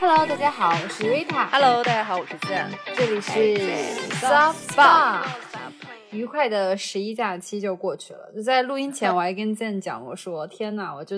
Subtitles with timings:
[0.00, 1.48] Hello，大家好，我是 Rita。
[1.50, 2.68] Hello，大家好，我是健。
[2.94, 3.30] 这里是
[4.20, 5.22] Soft Spa。
[6.10, 8.32] 愉快的十一假期就过去了。
[8.34, 11.16] 就在录音前，我还跟 Zen 讲，我说：“天呐，我就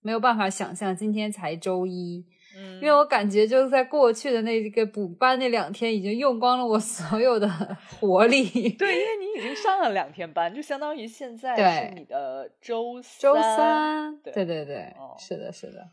[0.00, 2.24] 没有办法想象今天才周一，
[2.56, 7.48] 嗯因为我感觉就是在过去的那个补班那两天，已经用光了我所有的
[8.00, 8.70] 活力。
[8.70, 13.56] 对，因为你已经上了两天班，就相当于现在是你的周周三。
[13.56, 15.86] 三，对对对对，哦是的，是的。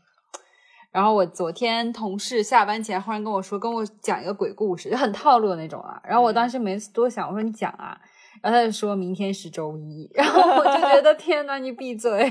[0.90, 6.00] 然后我昨天同事下班前忽然跟我说，跟我讲一个鬼故事，就很套路的那种啊。
[6.04, 7.98] 然后我当时没多想，我说你讲啊。
[8.40, 12.30] 然后他就说明天是周一， 然后我就觉得 天呐，你闭嘴！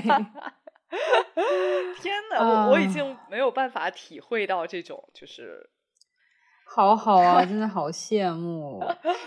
[2.00, 5.68] 天哪，我我已啊经没有办法体会到这种，就是
[6.66, 8.82] 好好啊，真的好羡慕，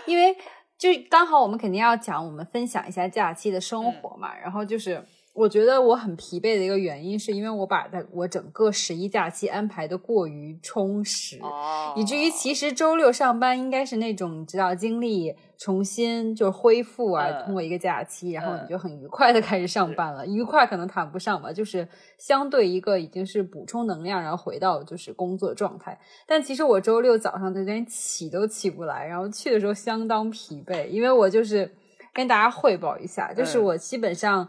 [0.06, 0.36] 因为
[0.76, 4.36] 就刚好我们肯定要讲，我们分享一下假期的生活嘛。
[4.36, 5.00] 然后就是
[5.34, 20.26] 我觉得我很疲惫的一个原因，是因为我把的我整个十一假期安排的过于充实，哦，以至于其实周六上班应该是那种你知道精力重新就恢复啊，嗯通过一个假期，然后嗯你就很愉快的开始上班了。
[20.26, 25.98] 愉快可能谈不上吧，就是相对一个已经是补充能量，然后回到就是工作状态。
[26.26, 31.74] 但其实我周六早上就连起都起不来，然后去的时候相当疲惫，因为我就是
[32.12, 34.46] 跟大家汇报一下，就是嗯我基本上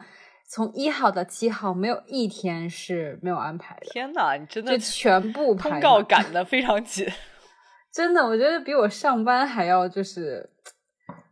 [0.53, 3.87] 从一号到七号没有一天是没有安排的。
[3.91, 7.07] 天哪，你真的就全部 排通告赶得非常紧。
[7.91, 10.47] 真的，我觉得比我上班还要就是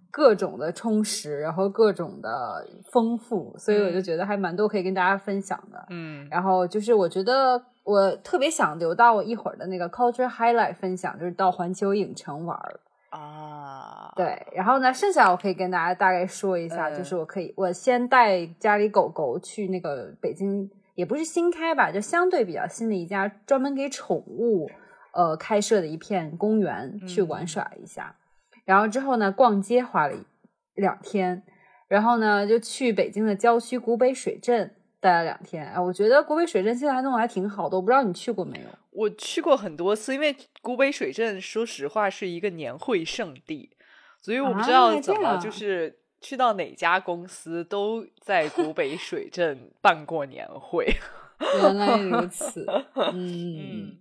[0.09, 2.29] 各种的充实，然后各种的
[2.91, 5.85] 丰富，所以我就觉得还蛮多可以跟大家分享的。
[5.89, 12.79] 嗯然后就是我觉得我特别想留到我一会儿的那个 culture highlight 分享，就是到环球影城玩儿。
[13.11, 24.69] 啊，对，然后呢，剩下我可以跟大家大概说一下，嗯就是我可以，我先带家里狗狗去那个北京，也不是新开吧，就相对比较新的一家专门给宠物
[25.13, 28.15] 呃开设的一片公园去玩嗯耍一下，
[28.65, 30.15] 然后之后呢，逛街花了
[30.75, 31.43] 两天，
[31.89, 38.67] 然后呢就去北京的郊区古北水镇待了两天，哎，我觉得古北水镇现在还弄得还挺好的，我不知道你去过没有？
[38.91, 43.71] 我去过很多次，因为古北水镇，说实话是一个年会圣地，
[44.21, 50.85] 所以我不知道怎么就是去到哪家公司都在古北水镇办过年会。
[51.59, 52.65] 原来如此，
[53.11, 53.57] 嗯。
[53.57, 53.97] 嗯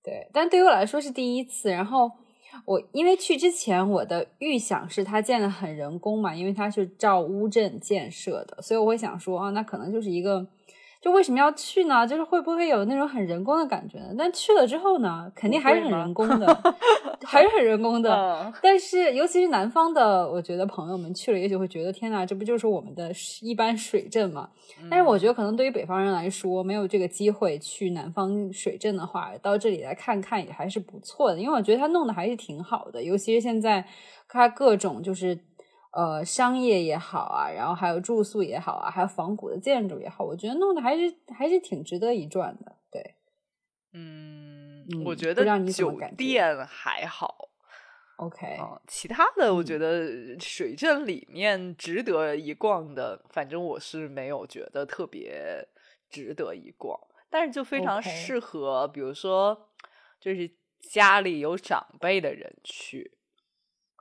[0.00, 1.70] 对，但对于我来说是第一次。
[1.70, 2.10] 然后
[2.64, 10.46] 我因为去之前，我的预想是它建的很人工嘛，因为它是照乌镇建设的，所以我会想说啊，那可能就是一个。
[11.00, 12.06] 就为什么要去呢？
[12.06, 14.14] 就是会不会有那种很人工的感觉呢？
[14.18, 16.62] 但去了之后呢，肯定还是很人工的，
[17.24, 18.12] 还是很人工的。
[18.14, 24.48] 嗯但是，尤其是南方的，我觉得朋友们去了，也许会觉得天呐，这不就是我们的一般水镇吗？
[24.90, 31.38] 但是我觉得，可能对于北方人来说，没有这个机会去南方水镇的话，到这里来看看也还是不错的。
[31.38, 33.84] 因为我觉得他弄得还是挺好的，尤其是现在
[34.28, 35.38] 它各种就是
[35.90, 42.76] 呃商业也好啊，然后还有住宿也好啊，还有仿古的建筑也好，我觉得弄得还是还是挺值得一转的。
[42.90, 43.14] 对，
[43.92, 47.48] 嗯嗯，我觉得酒店还好。
[48.16, 55.68] OK，嗯，其他的我嗯觉得水镇里面值得一逛的，反正我是没有觉得特别
[56.10, 56.98] 值得一逛，
[57.30, 59.70] 但是就非常适合，比如说
[60.18, 60.50] 就是
[60.80, 63.17] 家里有长辈的人去。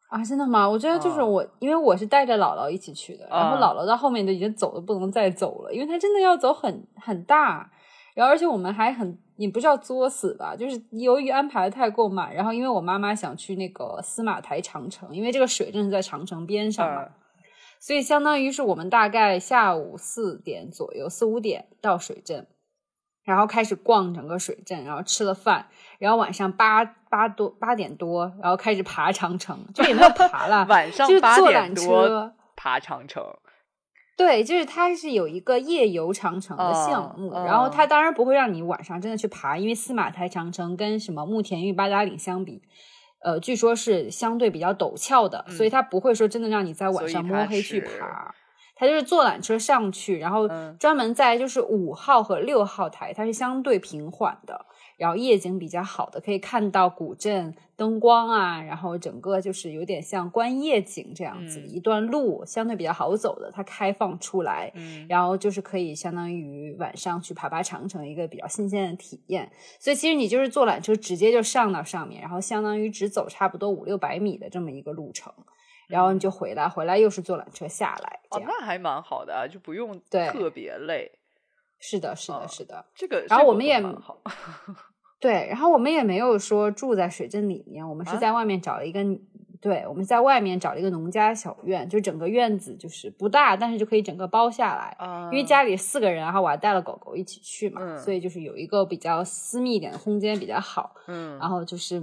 [0.08, 0.68] 啊，真的吗？
[0.68, 7.70] 我觉得就是啊我，因为我是带着姥姥一起去的，然后啊姥姥到后面就已经走的不能再走了，因为她真的要走很很大，
[8.14, 17.12] 然后而且我们还很，也不是要作死吧，就是由于安排的太过满，然后因为我妈妈想去那个司马台长城，因为这个水镇是在长城边上嘛，嗯。
[17.80, 22.48] 所以相当于是我们大概下午四点左右，四五点到水镇，
[23.28, 25.68] 然后开始逛整个水镇，然后吃了饭，
[26.00, 32.34] 然后晚上八八多八点多，然后开始爬长城，就也没有爬了， 晚上就是八点坐缆多车。
[32.56, 33.22] 爬长城，
[34.16, 42.62] 对，就是它是有一个夜游长城的项目，哦然后哦它当然不会让你晚上真的去爬，因为司马台长城跟什么慕田峪八达岭相比，
[43.26, 48.34] 呃，据说是相对比较陡峭的，所以嗯它不会说真的让你在晚上摸黑去是爬。
[48.78, 54.66] 它就是坐缆车上去，然后嗯专门在就是五号和六号台，它是相对平缓的，
[54.98, 69.52] 然后夜景比较好的，可以看到古镇灯光啊，然后整个就是有点像观夜景这样子一段路，相对比较好走的，它开放出来，嗯然后就是可以相当于晚上去爬爬长城，一个比较新鲜的体验。
[69.80, 75.34] 所以其实你就是坐缆车直接就上到上面，然后相当于只走差不多五六百米的这么一个路程，
[75.88, 81.12] 然后你就回来，回来又是坐缆车下来，哦，那还蛮好的啊，就不用对特别累。
[81.80, 82.86] 是的，是的，嗯是的。
[82.96, 83.82] 这个，然后我们也
[85.20, 89.00] 对，然后我们也没有说住在水镇里面，我们是啊在外面找了一个，
[89.62, 94.96] 对，我们在外面找了一个农家小院，就整个院子就是不大，但是就可以整个包下来。
[95.00, 100.96] 啊，因为家里四个人，然后我还带了狗狗一起去嘛，嗯所以就是有一个比较私密一点的空间比较好。
[101.08, 102.00] 嗯，然后就是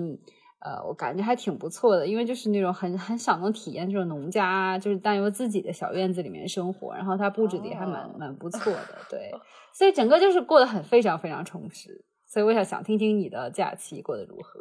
[0.65, 9.31] 呃，我感觉还挺不错的，因为就是那种很很想能体验这种农家，就是但有自己的小院子里面生活，然后它布置的也还蛮、哦蛮不错的，对，
[9.75, 12.05] 所以整个就是过得很非常非常充实。
[12.27, 14.61] 所以我想想听听你的假期过得如何，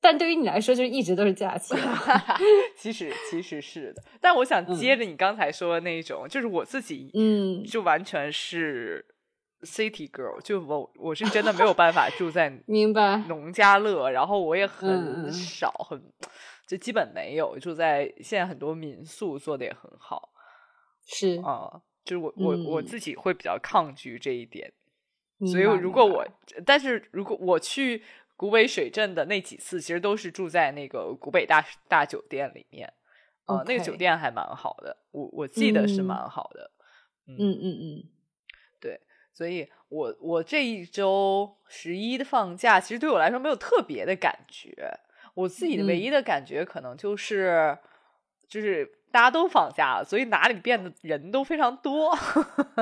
[0.00, 2.38] 但对于你来说，就是一直都是假期啊。
[2.76, 9.04] 其实其实是的，但我想嗯接着你刚才说的那种，就是我自己，嗯就完全是
[9.62, 16.02] city girl，就我我是真的没有办法 住在明白，农家乐，然后我也嗯很嗯少，很
[16.66, 20.30] 就基本没有住在现在很多民宿做的也很好。
[21.04, 22.84] 是，啊、就是我我我嗯。
[22.84, 24.70] 自己会比较抗拒这一点，
[25.46, 26.26] 所以如果我，
[26.66, 28.02] 但是如果我去
[28.36, 32.92] 古北水镇的那几次，其实都是住在那个古北大大酒店里面，
[33.46, 36.04] 呃那个酒店还蛮好的，我我记得是嗯。
[36.04, 36.70] 蛮好的，
[37.26, 37.36] 嗯。
[37.38, 38.08] 嗯嗯，对，
[39.32, 44.74] 所以我我这一周十一的放假，其实对我来说没有特别的感觉。
[45.34, 47.78] 我自己的唯嗯一的感觉可能就是，
[48.48, 52.12] 就是大家都放假了，所以哪里变得人都非常多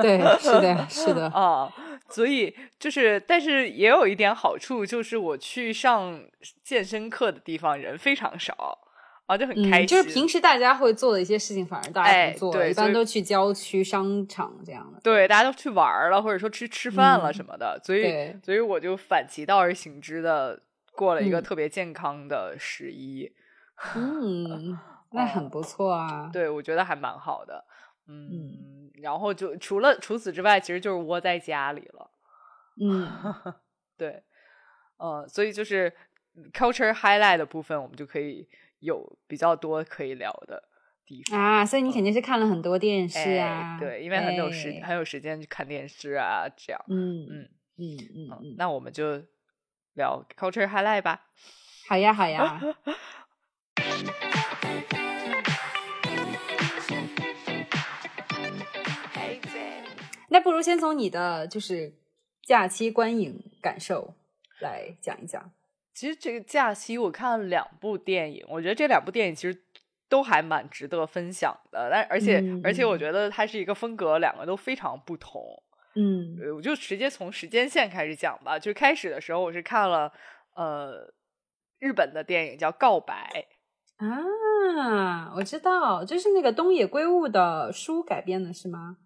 [0.01, 1.71] 对，是的，是的， 啊。
[2.09, 6.23] 所以就是，但是也有一点好处，就是我去上
[6.63, 8.79] 健身课的地方人非常少
[9.27, 9.85] 啊，就很开心。
[9.85, 14.99] 嗯，就是平时大家会做的一些事情，反而大哎家不做，对一般都去郊区、商场这样的。
[15.01, 20.59] 对，大家都去玩了，或者说吃吃饭了嗯什么的，所以所以我就反其道而行之的
[20.93, 23.31] 过了一个嗯特别健康的十一。
[23.95, 24.79] 嗯，
[25.11, 26.29] 那很不错啊。
[26.33, 27.63] 对，我觉得还蛮好的。
[28.07, 32.09] 嗯，然后就除了除此之外，其实就是窝在家里了。
[32.79, 33.11] 嗯，
[33.97, 34.23] 对，
[34.97, 35.91] 呃，所以就是
[36.53, 38.47] culture highlight 的部分，我们就可以
[38.79, 40.63] 有比较多可以聊的
[41.05, 41.39] 地方。
[41.39, 43.79] 啊，所以你肯定是看了很多电视哎啊。
[43.79, 46.81] 对，因为很有时、哎很有时间去看电视啊，这样。
[46.89, 49.23] 嗯嗯嗯嗯嗯嗯，那我们就
[49.93, 51.25] 聊 culture highlight 吧。
[51.87, 52.61] 好呀好呀。
[60.29, 61.93] 那不如先从你的就是
[62.43, 64.13] 假期观影感受
[64.59, 65.51] 来讲一讲。
[65.97, 69.63] 其实这个假期我看了两部电影，我觉得这两部电影其实
[70.07, 71.89] 都还蛮值得分享的。
[71.91, 75.41] 但而且、嗯而且，我嗯觉得它是一个风格，两个都非常不同。
[75.95, 78.59] 嗯呃，我就直接从时间线开始讲吧。
[78.59, 80.13] 就开始的时候，我是看了
[80.53, 81.11] 呃
[81.79, 83.47] 日本的电影叫《告白》，
[84.05, 88.97] 啊，我知道，就是那个东野圭吾的书改编的是吗？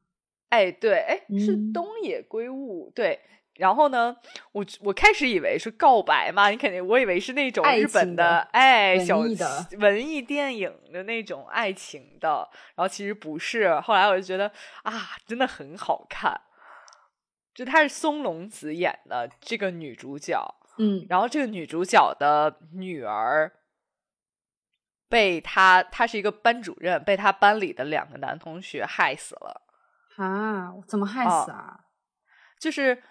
[0.49, 3.21] 哎，对，哎，是嗯东野圭吾，对。
[3.61, 4.17] 然后呢，
[4.53, 13.79] 我我开始以为是告白嘛，你肯定我以为是那种日本情的哎文小艺的文艺电影的那种爱情的，然后其实不是。
[13.81, 16.41] 后来我就觉得啊，真的很好看。
[17.53, 20.43] 就她是松隆子演的这个女主角，
[20.79, 23.51] 嗯然后这个女主角的女儿
[25.07, 29.61] 被她，她是一个班主任，被她班里的两个男同学害死了。
[30.17, 31.77] 啊，怎么害哦死啊？
[32.59, 33.01] 就是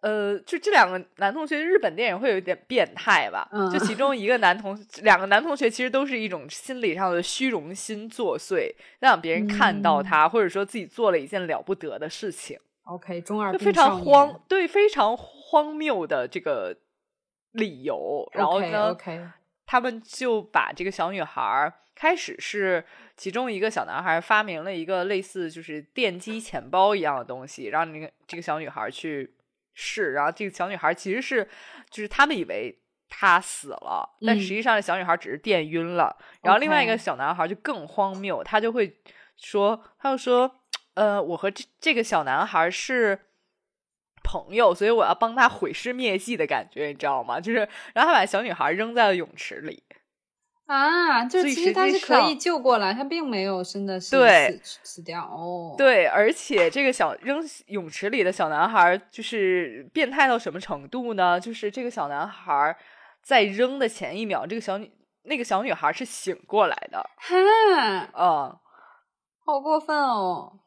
[0.00, 3.48] 呃，就这两个男同学，日本电影会有一点变态吧？
[3.52, 16.76] 嗯就其中一个男同， 两个男同学其实都是一种心理上的虚荣心作祟，让别人看到嗯他，或者说自己做了一件了不得的事情，OK，中二就非常荒，对，非常荒谬的这个
[17.52, 18.28] 理由。
[18.32, 19.20] 然后呢 OK，
[19.66, 22.84] 他们就把这个小女孩，开始是
[23.16, 29.32] 其中一个小男孩发明了一个类似就是电击钱包一样的东西，让那个这个小女孩去
[29.76, 31.48] 试，然后这个小女孩其实是
[31.88, 32.76] 就是他们以为。
[33.08, 36.14] 她死了，但嗯实际上这小女孩只是电晕了。
[36.42, 38.98] 然后另外一个小男孩就更荒谬，他就会
[39.36, 40.60] 说，他就说，
[40.94, 43.16] 呃，我和这这个小男孩是
[44.24, 47.38] 朋友，所以我要帮他毁尸灭迹的感觉，你知道吗？
[47.38, 47.60] 就是
[47.94, 49.84] 然后他把小女孩扔在了泳池里，
[50.66, 61.38] 啊，就其实他是可以救过来，他并没有真的是对死死掉哦。，对，而且这个小扔泳池里的小男孩就是变态到什么程度呢？
[61.38, 62.76] 就是这个小男孩
[63.22, 64.90] 在扔的前一秒，这个小女
[65.22, 67.36] 那个小女孩是醒过来的，哈，
[68.12, 68.58] 嗯，
[69.44, 70.60] 好过分哦。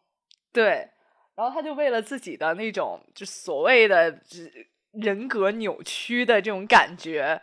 [0.53, 0.89] 对，
[1.36, 4.51] 然后他就为了自己的那种就所谓的只
[4.94, 7.39] 人格扭曲的这种感觉，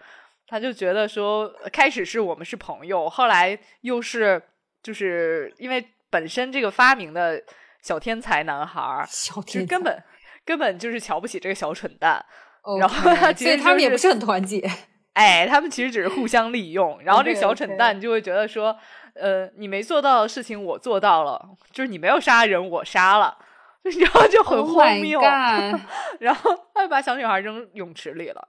[0.48, 4.40] 他就觉得说，开始是我们是朋友，后来又是
[4.82, 7.42] 就是因为本身这个发明的
[7.82, 10.02] 小天才男孩儿，小就天才根本
[10.44, 12.24] 根本就是瞧不起这个小蠢蛋。
[12.62, 14.68] OK，然后他其实就是他们也不是很团结。
[15.14, 18.76] 哎，他们其实只是互相利用，然后这个小蠢蛋就会觉得说，
[19.14, 23.38] 呃，你没做到的事情我做到了，就是你没有杀人，我杀了，
[23.82, 25.20] 然后就很 Oh 荒谬
[26.20, 28.48] 然后他就把小女孩扔泳池里了。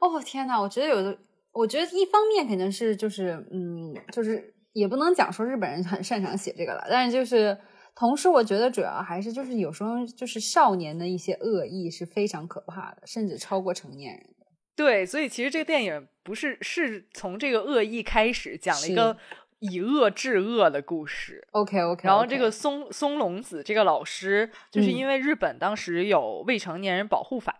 [0.00, 1.16] 哦天呐，我觉得有的，
[1.52, 7.56] 我觉得一方面肯定是就是嗯，就是也不能讲说日本人很擅长写这个了，但是就是
[7.94, 14.46] 同时，我觉得主要还是就是有时候就是少年的一些恶意是非常可怕的，甚至超过成年人的。
[14.76, 19.14] 对，所以其实这个电影不是是从这个恶意开始，讲了一个
[19.58, 21.46] 以恶制恶的故事。
[21.50, 27.54] OK OK，然后这个松松隆子这个老师，就是嗯因为日本当时有未成年人保护法，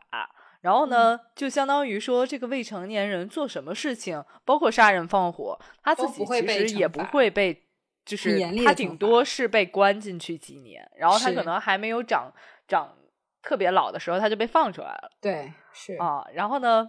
[0.60, 7.66] 然后呢，嗯就相当于说这个未成年人做什么事情，包括杀人放火，他自己其实也不会被，
[8.04, 12.32] 就是他顶多是被关进去几年，然后他可能还没有长
[12.68, 12.96] 长
[13.42, 15.10] 特别老的时候，他就被放出来了。
[15.20, 16.88] 对是啊，然后呢，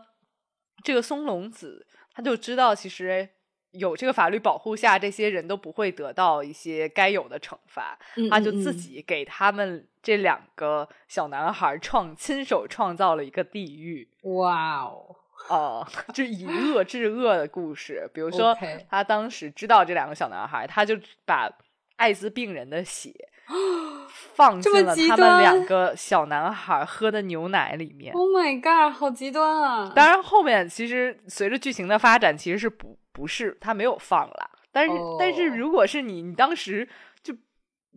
[0.84, 3.30] 这个松隆子他就知道，其实
[3.72, 14.08] 有这个法律保护下，这些人都不会得到一些该有的惩罚，嗯他就自己给他们这两个小男孩创亲手创造了一个地狱。
[14.24, 15.16] 哇哦，
[15.50, 18.10] 哦，就以恶制恶的故事。
[18.13, 18.58] 比如说
[18.90, 21.50] 他当时知道这两个小男孩，他就把
[21.96, 23.13] 艾滋病人的血
[24.34, 28.13] 放进了他们两个小男孩喝的牛奶里面。
[28.13, 29.92] Oh my god，好极端啊！
[29.96, 34.50] 当然，后面其实随着剧情的发展，其实是不不是他没有放了。
[34.72, 36.88] 但是，但是哦如果是你，你当时
[37.22, 37.36] 就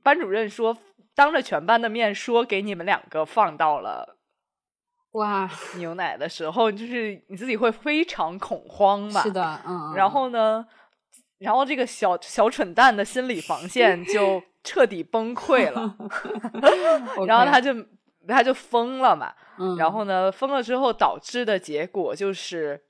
[0.02, 0.76] 班主任说，
[1.14, 4.16] 当着全班的面说给你们两个放到了
[5.12, 9.22] 哇，牛奶的时候，就是你自己会非常恐慌嘛。
[9.22, 9.30] 是。
[9.30, 10.66] 的，嗯，嗯然后呢，
[11.38, 15.96] 然后这个小小蠢蛋的心理防线就 彻底崩溃了，
[17.18, 17.72] 嗯然后他就
[18.26, 19.32] 他就疯了嘛。
[19.58, 22.82] 嗯，然后呢，疯了之后导致的结果就是，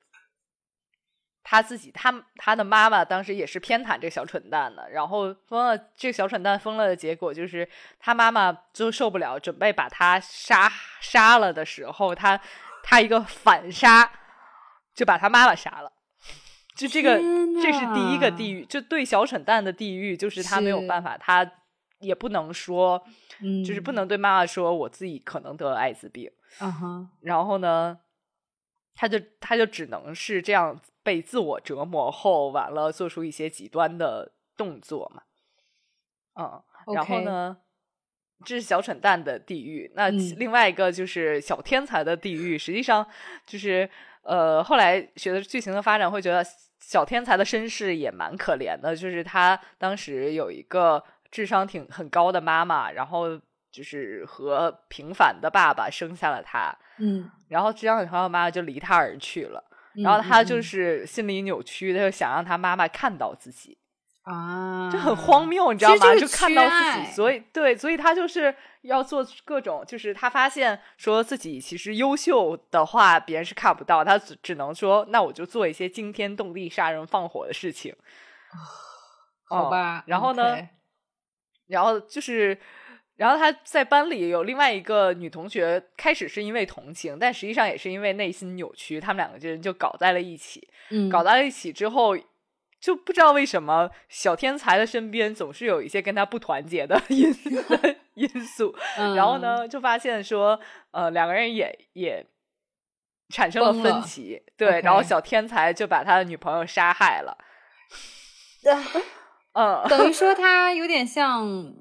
[1.44, 7.68] 他自己他他的妈妈当时也是偏袒这个小蠢蛋的，然后疯了，这个小蠢蛋疯了的结果就是
[8.00, 12.40] 他妈妈就受不了，准备把他杀杀了的时候，他
[12.82, 14.10] 他一个反杀
[14.94, 15.92] 就把他妈妈杀了。
[16.74, 17.20] 就这个，
[17.62, 21.48] 这是第一个地狱，就对小蠢蛋的地狱，就是他没有办法，他
[22.00, 23.00] 也不能说，
[23.40, 27.96] 嗯，就是不能对妈妈说我自己可能得了艾滋病，啊哈，然后呢，
[28.94, 35.22] 他就他就只能是这样被自我折磨后，完了做出一些极端的动作嘛。
[36.36, 36.62] 嗯，
[36.94, 37.56] 然后呢，
[38.44, 39.92] 这是小蠢蛋的地狱。
[39.94, 43.06] 那另外一个就是小天才的地狱，实际上
[43.46, 43.88] 就是
[44.22, 46.44] 呃，后来随着剧情的发展，会觉得
[46.80, 53.40] 小天才的身世也蛮可怜的，就是他当时有一个智商挺很高的妈妈，然后
[53.75, 59.62] 就是和平凡的爸爸生下了他，嗯，然后智商很高的妈妈就离他而去了，
[59.95, 60.62] 然后嗯他就嗯。
[60.62, 63.76] 是心理扭曲，他就想让他妈妈看到自己，
[64.23, 66.14] 啊，就很荒谬，你知道吗？
[66.14, 77.93] 就就看到自己，所以对，所以他就是要做各种，就是他发现说自己其实优秀的话，别人是看不到，他只只能说，那我就做一些惊天动地、杀人放火的事情。
[79.50, 80.57] 哦好吧，然后呢
[81.66, 82.59] 然后就是，
[83.16, 90.68] 然后他在班里有另外一个女同学，开始是因为同情，但实际上也是因为内心扭曲，他们两个人就搞在了一起。
[90.90, 92.16] 嗯，搞在了一起之后，
[92.80, 100.59] 就不知道为什么小天才的身边总是有一些跟他不团结的 因的 因素，嗯，然后呢，就发现说，
[100.90, 102.26] 呃，两个人也也
[103.30, 107.38] 产生了分歧，对，然后小天才就把他的女朋友杀害了，
[108.71, 111.75] 啊嗯，等于说 他有点像，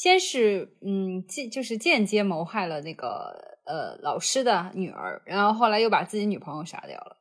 [0.00, 7.18] 先是嗯间就是间接谋害了那个呃老师的女儿，然后后来又把自己女朋友杀掉了。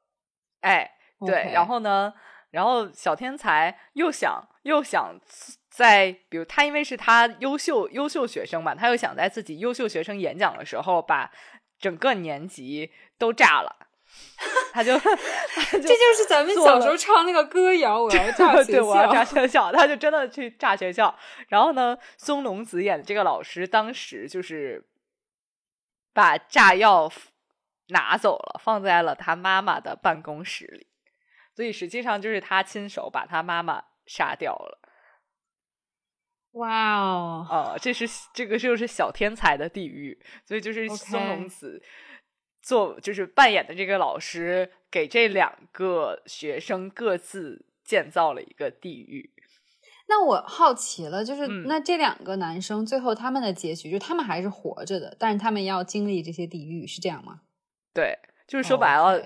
[0.62, 2.14] 哎，对然后呢，
[2.52, 5.20] 然后小天才又想又想
[5.70, 11.30] 在，比如他因为是他优秀优秀学生嘛，他又想在自己优秀学生演讲的时候把
[11.78, 13.89] 整个年级都炸了，
[14.74, 15.12] 他就 他
[15.78, 19.36] 就这就是咱们小时候唱那个歌谣，我要炸学对，我要炸校。
[19.42, 21.14] 学校，他就真的去炸学校。
[21.50, 24.86] 然后呢，松隆子演的这个老师当时就是
[26.14, 27.12] 把炸药
[27.90, 30.88] 拿走了，放在了他妈妈的办公室里，
[31.54, 34.80] 所以实际上就是他亲手把他妈妈杀掉了。
[36.54, 41.82] 哇哦，哦、这是这个就是小天才的地狱，所以就是松隆子
[42.62, 49.32] 做就是扮演的这个老师，给这两个学生各自建造了一个地狱。
[50.08, 57.42] 那我好奇了，就是、嗯那这两个男生最后他们的结局，就他们还是活着的，但是他们要经历这些地狱，是这样吗？
[57.94, 59.22] 对，就是说白了。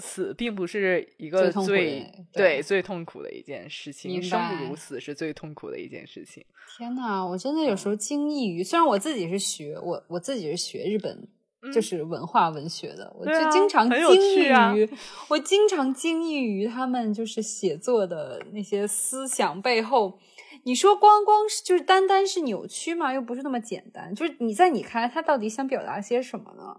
[0.00, 6.44] 死并不是一个最痛苦的最对最痛苦的一件事情，明生不如死是最痛苦的一件事情。
[6.76, 11.28] 天呐，我真的有时候惊异于，虽然我自己是学我我自己是学日本。
[11.72, 14.90] 就嗯是文化文学的，我就经常惊异于，
[15.28, 20.18] 我经常惊异于他们就是写作的那些思想背后。
[20.66, 23.12] 你说光光是就是单单是扭曲嘛？
[23.12, 24.14] 又不是那么简单。
[24.14, 26.74] 就是你在你看来，他到底想表达些什么呢？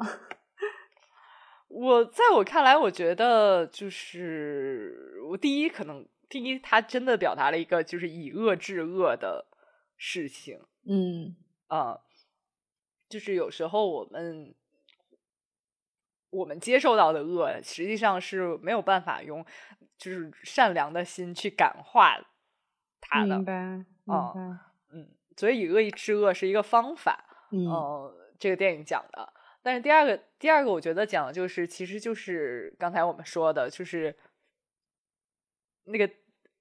[1.69, 9.45] 我在我看来，我觉得就是我第一可能第一，他真的表达了一个就是以恶制恶的
[9.97, 11.35] 事情嗯
[11.67, 11.97] 啊、
[13.09, 14.55] 就是有时候我们
[16.35, 19.45] 我们接受到的恶，实际上是没有办法用
[19.97, 22.19] 就是善良的心去感化
[22.99, 24.41] 它的明，白，明哦白，
[24.93, 29.33] 嗯，所以以恶制恶是一个方法，嗯呃，这个电影讲的。
[29.63, 34.15] 但是第二个，第二个我觉得讲的就是，其实就是刚才我们说的，就是
[35.85, 36.07] 那个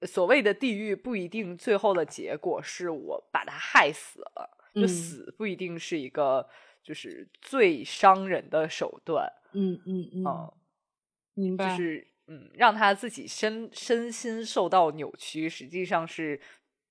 [0.06, 4.88] 所谓的地狱不一定最后的结果是我把他害死了，就嗯。
[4.88, 6.48] 死不一定是一个
[6.84, 10.52] 就是最伤人的手段，嗯嗯嗯，嗯，
[11.32, 16.40] 明白，就是嗯，让他自己身身心受到扭曲，实际上是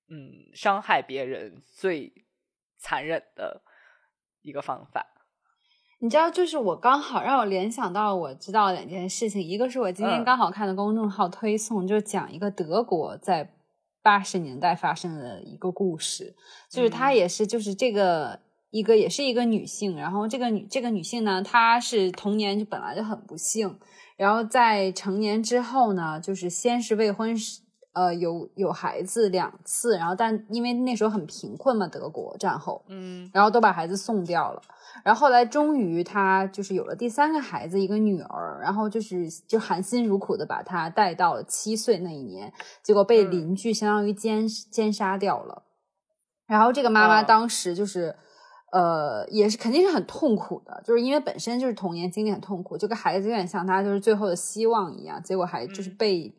[0.08, 2.12] 嗯伤害别人最
[2.76, 3.62] 残忍的
[4.42, 5.06] 一个方法。
[6.00, 10.24] 你知道，就是我刚好让我联想到我知道两件事情，一个是我今天嗯。
[10.24, 13.56] 刚好看的公众号推送，就讲一个德国在
[14.02, 16.34] 八十年代发生的一个故事，
[16.68, 17.16] 就是她嗯。
[17.16, 18.38] 也是就是这个
[18.74, 23.78] 一个也是一个女性，然后这个女这个女性呢，她是童年就本来就很不幸，
[24.16, 27.36] 然后在成年之后呢，就是先是未婚
[27.92, 34.60] 呃有有孩子两次，然后但因为那时候很贫困嘛，德国战后，嗯然后都把孩子送掉了。
[35.04, 42.52] 然后后来终于她就是有了第三个孩子，一个女儿，然后就是就含辛茹苦的把她带到了七岁那一年，
[42.82, 45.62] 结果被嗯邻居相当于奸奸杀掉了。
[46.48, 48.16] 然后这个妈妈哦当时就是。
[48.74, 56.34] 呃，也是肯定是很痛苦的，就是因为本身就是童年经历很痛苦，就跟孩子有点像他就是最后的希望一样，结果还就是嗯被、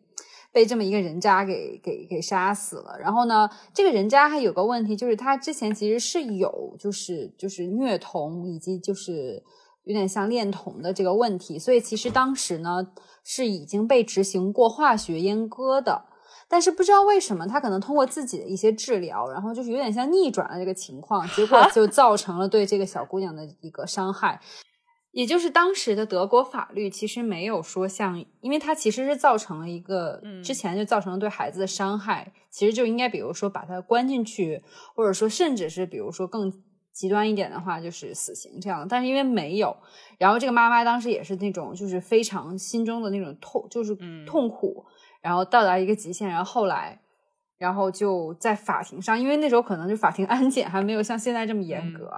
[0.52, 3.00] 被这么一个人渣给给给杀死了。
[3.00, 9.42] 然后呢，这个人渣还有个问题，就是他之前其实是有就是就是虐童以及就是
[9.86, 12.86] 有点像恋童的这个问题，所以其实当时呢
[13.24, 16.04] 是已经被执行过化学阉割的。
[16.56, 24.40] 但是不知道为什么，他可能通过自己的一些治疗，然后就是有点像逆转了这个情况，结果 就造成了对这个小姑娘的一个伤害。
[25.12, 34.64] 也就是当时的德国法律其实没有说像，因为它其实是造成了一个嗯之前就造成了对孩子的伤害，其实就应该比如说把他关进去，
[34.96, 36.50] 或者说甚至是比如说更
[36.94, 38.88] 极端一点的话就是死刑这样。
[38.88, 39.76] 但是因为没有，
[40.18, 44.86] 然后这个妈妈当时也是那种就是非常心中的那种痛，就是嗯痛苦，
[45.26, 47.00] 然后到达一个极限，然后后来。
[47.58, 52.12] 然后就在法庭上，因为那时候可能就法庭 安检还没有像现在这么严格，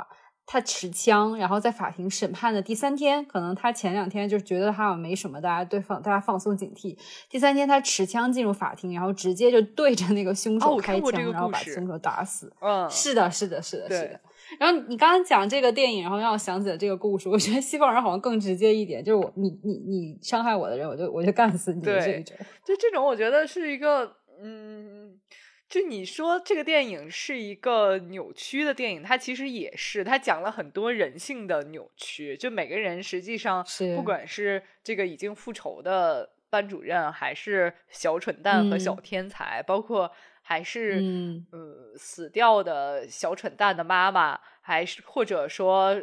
[0.48, 6.98] 他持枪，然后在法庭审判的第三天，可能他前两天就觉得他好像没什么，大家对放大家放松警惕。
[7.30, 12.52] 第三天他持枪进入法庭，然后直接就对着那个凶哦手开枪，然后把凶手打死。
[12.60, 14.20] 嗯，是的，是的，是的，是的。
[14.60, 17.28] 然后你刚刚讲这个电影，然后让我想起了这个故事。
[17.28, 22.24] 我觉得西方人好像更直接一点，就是我你你你伤害我的人，我就我就干死你对。
[22.64, 25.20] 就这种，我觉得是一个，嗯，
[25.68, 32.38] 就你说这个电影是一个扭曲的电影，它其实也是，它讲了很多人性的扭曲。
[32.38, 40.10] 就每个人实际上，是不管是这个已经复仇的班主任，还是小蠢蛋和小嗯天才，包括
[40.50, 46.02] 还是嗯呃死掉的小蠢蛋的妈妈，还是或者说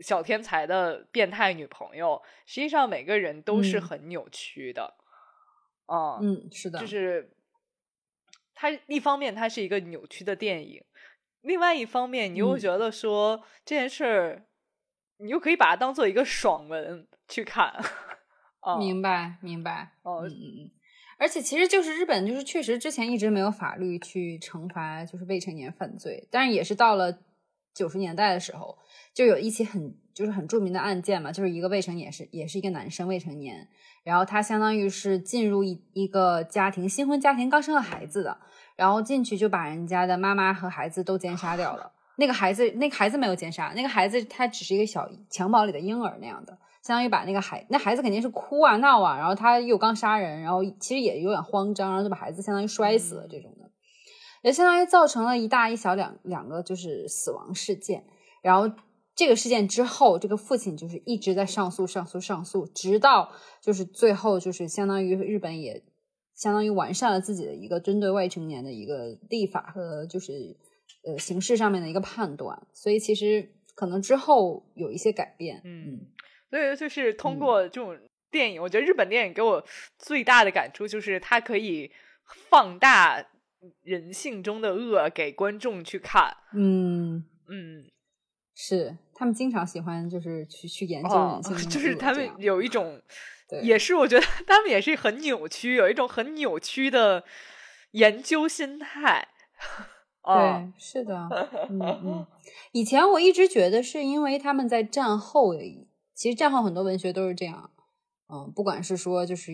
[0.00, 4.94] 小天才的变态女朋友，实际上每个人都是嗯很扭曲的。
[5.86, 7.30] 嗯，嗯，是的，就是
[8.54, 10.84] 它一方面它是一个扭曲的电影，
[11.42, 14.46] 另外一方面你又嗯觉得说、这件事儿，
[15.18, 17.72] 你又可以把它当做一个爽文去看。
[18.62, 19.92] 哦，明白明白。
[20.02, 20.70] 哦嗯嗯嗯。
[21.18, 27.18] 而且其实就是日本，就是确实之前一直没有法律去惩罚就是未成年犯罪，但是也是到了
[27.74, 28.78] 九十年代的时候，
[29.14, 33.68] 就有一起很就是很著名的案件嘛，就是一个未成年是也是一个男生未成年，
[34.02, 38.38] 然后他相当于是进入一一个家庭新婚家庭刚生了孩子的，
[38.76, 41.92] 然后进去就把人家的妈妈和孩子都奸杀掉了。
[42.16, 53.70] 那个孩子，那个孩子没有奸杀，那个孩子他只是一个小襁褓里的婴儿那样的，相当于把那个孩那孩子肯定是哭啊闹啊，然后他又刚杀人，然后其实也有点慌张，然后就把孩子相当于摔死了这种的。
[54.42, 58.04] 也相当于造成了一大一小两两个就是死亡事件。
[58.42, 58.72] 然后
[59.16, 65.82] 这个事件之后，这个父亲就是一直在上诉、上诉、上诉，直到就是最后就是相当于日本也
[66.36, 70.56] 相当于完善了自己的一个针对未成年的一个立法和就是
[71.06, 72.60] 呃形式上面的一个判断。
[72.74, 75.62] 所以其实可能之后有一些改变。
[75.64, 76.00] 嗯，
[76.50, 77.98] 所以就是通过这种
[78.30, 79.64] 电影，我觉得日本电影给我
[79.98, 81.90] 最大的感触就是它可以
[82.50, 83.24] 放大
[83.82, 86.36] 人性中的恶给观众去看。
[86.52, 87.86] 嗯嗯。
[88.58, 92.98] 是，他们经常喜欢就是去去研究人性，就是他们有一种，
[93.62, 97.22] 也是我觉得他们也是很扭曲，有一种很扭曲的
[97.90, 99.28] 研究心态。
[100.26, 101.28] 对，是的，
[101.70, 102.26] 嗯嗯。
[102.72, 105.54] 以前我一直觉得是因为他们在战后，
[106.14, 107.70] 其实战后很多文学都是这样，
[108.32, 109.52] 嗯，不管是说就是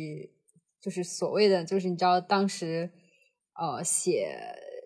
[0.81, 2.91] 就是所谓的就是你知道当时
[3.61, 4.37] 呃写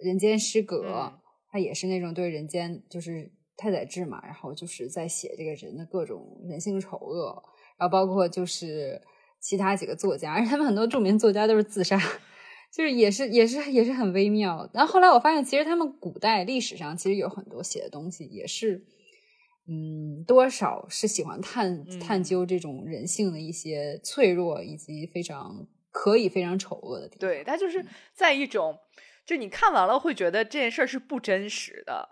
[0.03, 1.21] 人间失格，
[1.51, 3.33] 他也是那种对人间就是。
[3.59, 7.43] 太宰治嘛，然后就是在写这个人的各种人性丑恶，
[7.79, 9.01] 然后包括就是
[9.41, 11.99] 其他几个作家，而 且他们很多著名作家都是自杀，
[12.77, 14.69] 就是也是也是也是很微妙。
[14.75, 18.85] 然后后来我发现，其实他们古代历史上其实有很多写的东西，也是
[19.67, 27.21] 嗯，多少是喜欢探探究这种人性的一些脆弱以及非常可以非常丑恶的地方。
[27.21, 28.79] 对他就是在一种，
[29.25, 32.11] 就你看完了会觉得这件事儿是不真实的。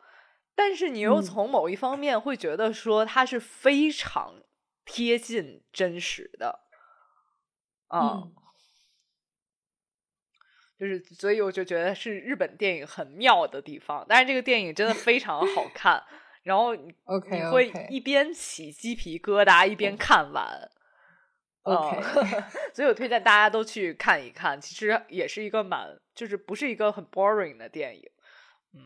[0.57, 4.37] 但是你又从某一方面会觉得说它是非常
[4.87, 6.61] 贴近真实的，
[7.92, 8.33] 嗯，
[10.78, 14.04] 就是所以我就觉得是日本电影很妙的地方。
[14.08, 16.02] 但是这个电影真的 非常好看，
[16.42, 16.92] 然后你
[17.30, 20.70] 你会一边起鸡皮疙瘩一边看完
[21.62, 22.00] ，OK，
[22.74, 24.60] 所以我推荐大家都去看一看。
[24.60, 28.02] 其实也是一个蛮就是不是一个很 boring 的电影。
[28.74, 28.80] 嗯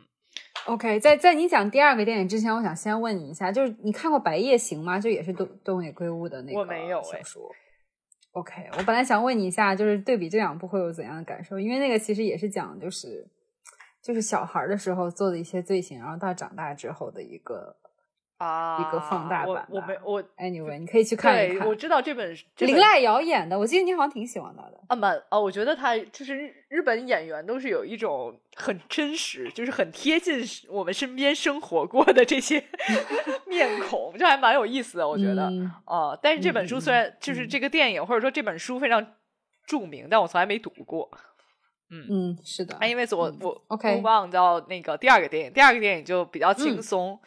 [0.66, 5.00] OK，在在你讲第二个电影之前，我想先问你一下，就是你看过《白夜行》吗？
[5.00, 7.50] 就也是东东野圭吾的那个小说。
[8.32, 11.58] OK，我本来想问你一下，就是对比这两部会有怎样的感受？
[11.58, 13.26] 因为那个其实也是讲，就是
[14.02, 17.76] 就是小孩的时候做的一些罪行，然后到长大之后的一个。
[18.38, 19.66] 啊，一个放大版。
[19.68, 21.66] 我没我，anyway，你可以去看一看。
[21.66, 24.80] 我知道这本林濑遥演的，我记得你好像挺喜欢他的。
[24.86, 32.62] 啊，蛮哦，我觉得他就是日日本演员都是有一种很真实，就是很贴近我们身边生活过的这些
[33.46, 35.08] 面孔，这还蛮有意思的。
[35.08, 35.50] 我觉得
[35.84, 39.04] 啊，但是这本书虽然就是这个电影或者说这本书非常
[39.66, 41.10] 著名，但我从来没读过。
[41.90, 42.78] 嗯嗯，是的。
[42.86, 47.18] 因为我我 OK，忘到那个第二个电影，第二个电影就比较轻松。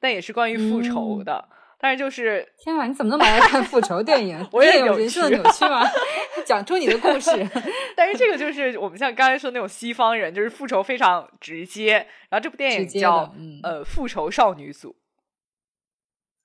[0.00, 4.46] 但也是关于复仇的，但是就是天啊，你怎么那么爱看复仇电影？
[4.52, 5.82] 我也有人生的扭曲吗？
[6.46, 7.30] 讲出你的故事。
[7.96, 12.06] 但是这个就是我们像刚才说那种西方人，就是复仇非常直接。
[12.28, 13.32] 然后这部电影叫
[13.62, 14.90] 呃《复仇少女组》。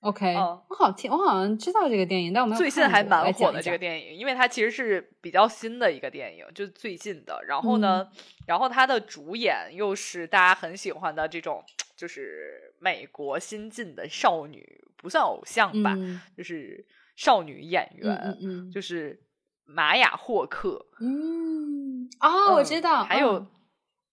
[0.02, 2.58] OK，我好听，我好像知道这个电影，但我没有。
[2.58, 7.42] 最近还蛮火的这个电影，因为它其实是比较新的一个电影，就是最近的。
[7.48, 8.06] 然后呢，
[8.46, 11.64] 然后它的主演又是大家很喜欢的这种。
[11.96, 15.96] 就是美国新晋的少女，不算偶像吧，
[16.36, 19.24] 就是少女演员，就是
[19.64, 20.86] 玛雅霍克。
[21.00, 23.04] 嗯，哦，我知道。
[23.04, 23.46] 还有，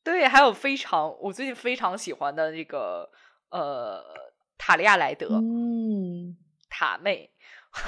[0.05, 3.11] 对，还有非常我最近非常喜欢的那个
[3.51, 4.03] 呃
[4.59, 6.37] 塔利亚莱德，嗯，
[6.69, 7.31] 塔妹，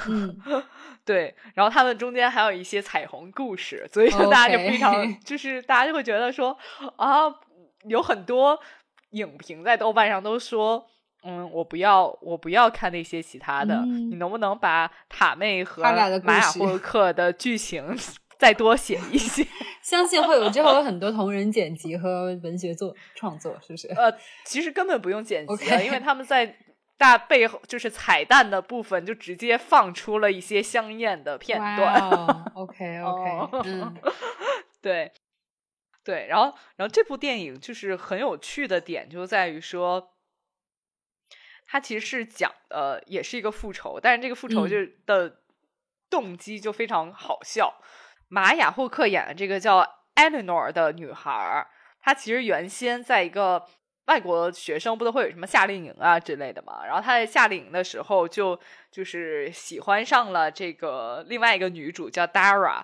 [0.07, 0.41] 嗯，
[1.05, 1.35] 对。
[1.53, 6.57] 然后他们中间还有一些彩虹故事，所以说大家就非常， 就是大家就会觉得说
[6.97, 7.25] 啊，
[7.87, 8.59] 有很多。
[9.13, 10.85] 影评在豆瓣上都说，
[11.23, 17.97] 嗯，我不要，我不要看那些其他的，你能不能把塔妹和玛雅霍克的剧情
[18.37, 19.47] 再多写一些？
[19.81, 23.87] 相信会有之后有很多同人剪辑和文学作创作，是不是？
[23.89, 24.13] 呃，
[24.45, 26.57] 其实根本不用剪辑了，因为他们在
[26.97, 32.09] 大背后就是彩蛋的部分就直接放出了一些香艳的片段。
[32.53, 33.95] OK OK， 嗯，
[34.81, 35.11] 对。
[36.03, 40.15] 对，然后，然后这部电影就是很有趣的点就在于说，
[41.65, 45.39] 它其实是讲的也是一个复仇，但是这个复仇就的
[46.09, 47.81] 动机就非常好笑。
[48.27, 49.81] 玛雅霍克演的这个叫
[50.15, 51.65] Eleanor 的女孩，
[52.01, 53.65] 她其实原先在一个
[54.07, 58.59] 外国学生不都会有什么夏令营啊之类的嘛，然后她在夏令营的时候就
[58.91, 62.83] 就是喜欢上了这个另外一个女主叫 Dara。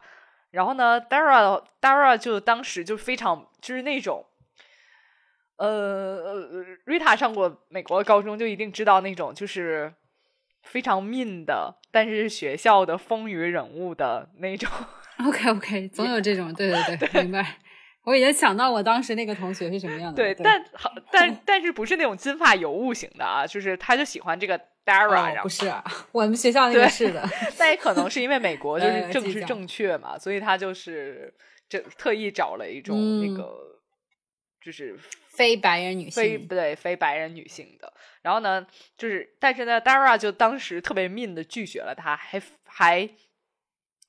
[0.51, 4.25] 然后呢，Dara Dara 就当时就非常就是那种，
[5.57, 6.35] 呃
[6.85, 9.93] ，Rita 上过美国的高中，就一定知道那种就是
[10.63, 14.69] 非常 mean 的，但是学校的风云人物的那种。
[15.25, 17.57] OK OK， 总有这种，对对对，明白。
[18.05, 20.15] 我已经想到我当时那个同学是什么样的。
[20.15, 23.45] 对，但好， 但但是不是那种金发尤物型的啊？
[23.45, 24.59] 就是他就喜欢这个
[24.89, 27.23] Dara，、哦、不是啊， 我们学校那个是的。
[27.57, 31.33] 但也可能是因为美国就是政治正确嘛，所以他就是
[31.67, 33.79] 这特意找了一种嗯那个、
[34.61, 34.97] 就是
[35.27, 37.91] 非白人女性非不，对非白人女性的。
[38.21, 38.65] 然后呢，
[38.97, 43.09] 就是但是呢，Dara 就当时特别 mean 的拒绝了他，还还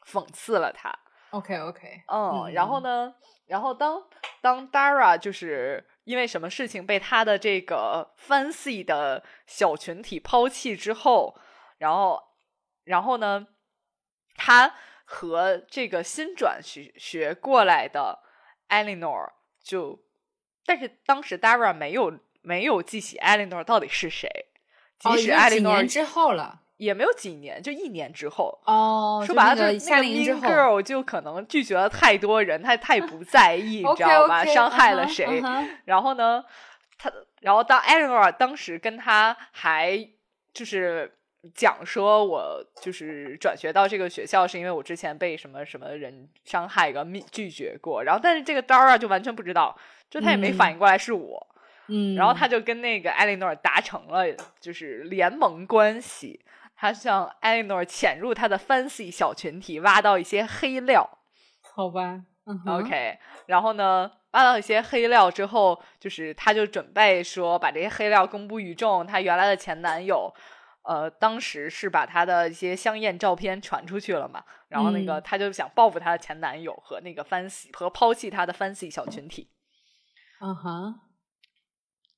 [0.07, 0.93] 讽刺了他。
[1.31, 3.15] OK OK，嗯，嗯然后呢，
[3.51, 4.01] 然后当
[4.41, 11.37] 当 Dara 就是因为什么事情被他的这个 fancy 的小群体抛弃之后，
[11.79, 12.23] 然后
[12.85, 13.49] 然后呢，
[14.37, 14.73] 他
[15.05, 18.21] 和这个新转学学过来的
[18.69, 20.01] Eleanor 就，
[20.65, 24.29] 但是当时 Dara 没有没有记起 Eleanor 到底是谁，
[24.97, 26.63] 即使 Eleanor 年之后了。
[26.81, 28.59] 也没有几年，就一年之后。
[28.65, 35.43] 哦，说白了，就那个就是那个夏令营之 Mean 后 Girl 就可能拒绝了太多人，他他也不在意，你知道吧伤害了谁？
[35.85, 36.43] 然后呢，
[36.97, 40.09] 他然后当 Eleanor 当时跟他还
[40.55, 41.13] 就是
[41.55, 48.03] 讲说，我就是转学到这个学校是因为我之前被什么什么人伤害过，拒拒绝过。
[48.05, 49.77] 然后但是这个 Dara 就完全不知道，
[50.09, 51.47] 就他也没嗯反应过来是我。
[51.93, 54.25] 嗯，然后他就跟那个 Eleanor 达成了
[54.61, 56.39] 就是联盟关系，
[56.81, 61.19] 他向 Eleanor 潜入他的 fancy 小群体，挖到一些黑料。
[61.75, 69.07] 好吧嗯 OK，然后呢，挖到一些黑料之后，就是他就准备说把这些黑料公布于众。
[69.07, 70.35] 她原来的前男友，
[70.85, 79.51] 呃，当时是把他的一些香艳照片传出去了嘛，然后那个嗯她就想报复她的前男友和那个 fancy 和抛弃她的 fancy 小群体。
[80.41, 81.01] 嗯哼，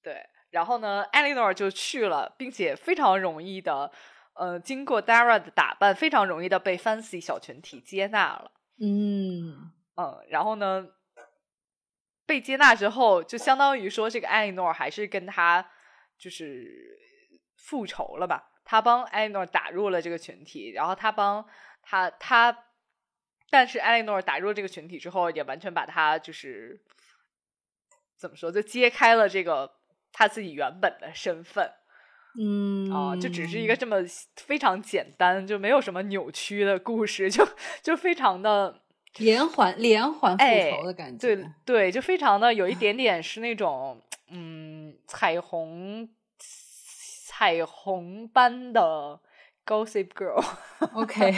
[0.05, 3.91] 对，然后呢，Eleanor 就去了，并且非常容易的，
[4.35, 8.51] 呃，经过 Dara 的打扮，非常容易的被 fancy 小群体接纳了。
[8.81, 10.89] 嗯嗯，然后呢，
[12.25, 15.71] 被接纳之后，就相当于说这个 Eleanor 还是跟他
[16.17, 16.99] 就是
[17.57, 18.51] 复仇了吧？
[18.65, 21.47] 他帮 Eleanor 打入了这个群体，然后他帮
[21.83, 22.65] 他他，
[23.51, 26.81] 但是 Eleanor 打入这个群体之后，也完全把他就是
[28.17, 29.75] 怎么说，就揭开了这个
[30.11, 31.71] 他自己原本的身份。
[32.41, 33.99] 嗯啊、就只是一个这么
[34.37, 37.47] 非常简单，就没有什么扭曲的故事，就
[37.83, 38.81] 就非常的
[39.19, 46.09] 连环连环复哎仇的感觉，对对，就非常的有一点点 是那种嗯彩虹
[47.27, 49.21] 彩虹般的
[49.67, 51.33] Gossip Girl，OK，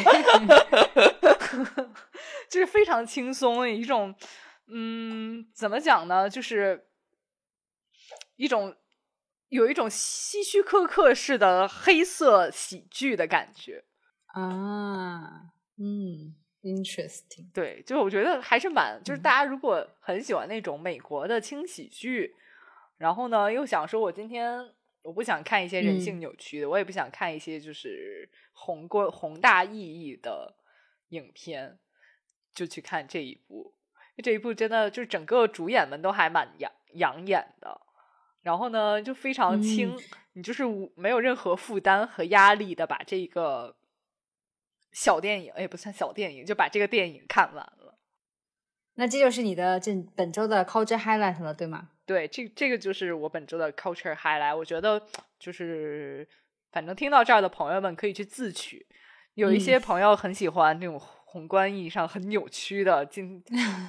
[2.49, 4.15] 就是非常轻松的一种
[4.69, 6.87] 嗯怎么讲呢，就是
[8.37, 8.77] 一种。
[9.55, 13.85] 有一种希区柯克式的黑色喜剧的感觉，
[14.27, 19.23] 啊，嗯，interesting，对，就我觉得还是蛮，就是嗯。
[19.23, 22.35] 大家如果很喜欢那种美国的轻喜剧，
[22.99, 24.59] 然后呢又想说，我今天
[25.03, 26.19] 我不想看一些人性嗯。
[26.19, 30.57] 扭曲的，我也不想看一些就是宏观宏大意义的
[31.11, 31.79] 影片，
[32.53, 33.73] 就去看这一部。
[34.21, 37.81] 这一部真的就是整个主演们都还蛮养养眼的，
[38.45, 40.03] 然后呢就非常轻，嗯
[40.35, 43.75] 你就是无没有任何负担和压力的把这个
[44.93, 47.99] 小电影，也不算小电影，就把这个电影看完了。
[48.95, 51.89] 那这就是你的这本周的 culture highlight 了，对吗？
[52.07, 54.57] 对，这这个就是我本周的 culture highlight。
[54.57, 55.03] 我觉得
[55.39, 56.29] 就是，
[56.71, 58.87] 反正听到这儿的朋友们可以去自取。
[59.35, 63.43] 有一些嗯朋友很喜欢那种宏观意义上很扭曲的，今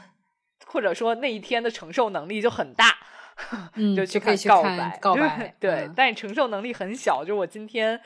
[0.66, 2.98] 或者说那一天的承受能力就很大，
[3.76, 4.98] 嗯，就去看告白。
[5.02, 7.24] 告 白，对，嗯但你承受能力很小。
[7.24, 8.00] 就我今天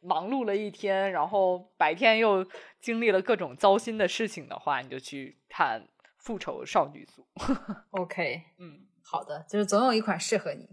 [0.00, 2.46] 忙碌了一天，然后白天又
[2.80, 5.80] 经历了各种糟心的事情的话，你就去看
[6.18, 7.26] 《复仇少女组》。
[7.90, 8.80] OK，嗯。
[9.08, 10.68] 好的，就是总有一款适合你。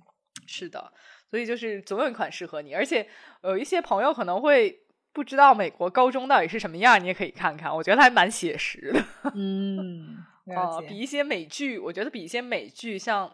[0.48, 0.92] 是的，
[1.30, 3.08] 所以就是总有一款适合你，而且
[3.44, 4.82] 有一些朋友可能会
[5.14, 9.32] 不知道美国高中到底是什么样，你也可以看看，我觉得还蛮写实的。
[9.36, 10.88] 嗯，了啊，解。
[10.88, 13.30] 比一些美剧，我觉得比一些美剧像《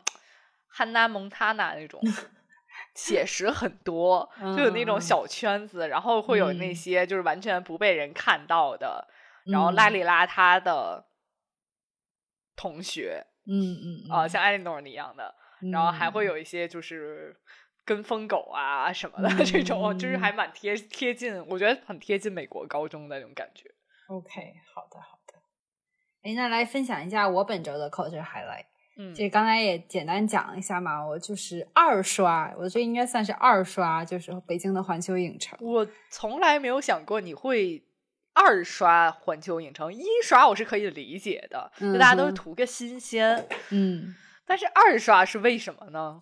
[0.70, 2.00] 汉娜蒙塔娜》那种
[2.96, 9.08] 写实很多，就有那种小圈子，然后会有那嗯些就是完全不被人看到的，
[9.46, 11.06] 然后嗯邋里邋遢的
[12.56, 15.36] 同学嗯嗯啊、嗯像艾莉诺那样的。
[15.72, 17.36] 然后还会嗯有一些就是
[17.84, 23.70] 跟风狗啊什么的、这种，就是还蛮贴贴近，我觉得很贴近美国高中的那种感觉。
[24.08, 24.30] OK，
[24.74, 25.34] 好的好的。
[26.24, 28.68] 哎，那来分享一下我本周的 culture highlight。
[29.02, 35.58] 嗯这刚才也简单讲一下嘛，我就是二刷，我这应该算是二刷，就是北京的环球影城。
[35.62, 37.82] 我从来没有想过你会
[38.34, 43.48] 二刷环球影城，一刷我是可以理解的，就大家都是图个新鲜。
[43.70, 44.14] 嗯，
[44.46, 46.22] 但是二刷是为什么呢？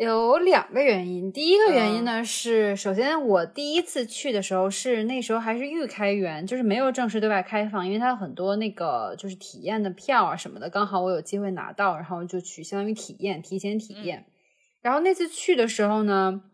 [0.00, 1.30] 有两个原因。
[1.30, 14.24] 第一个原因呢是，首先我第一次去的时候是那时候还是预开园，就是没有正式对外开放，因为它有很多那个就是体验的票啊什么的，刚好我有机会拿到，然后就去相当于体验，提前体验。
[14.80, 16.44] 然后那次去的时候呢，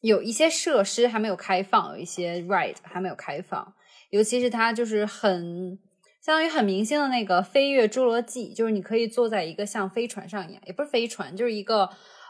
[0.00, 3.74] 有一些设施还没有开放，有一些 ride 还没有开放，
[4.10, 5.78] 尤其是它就是很
[6.20, 11.88] 相当于很明星的那个飞跃侏罗纪，就是你可以坐在一个像飞船上一样，也不是飞船，就是一个。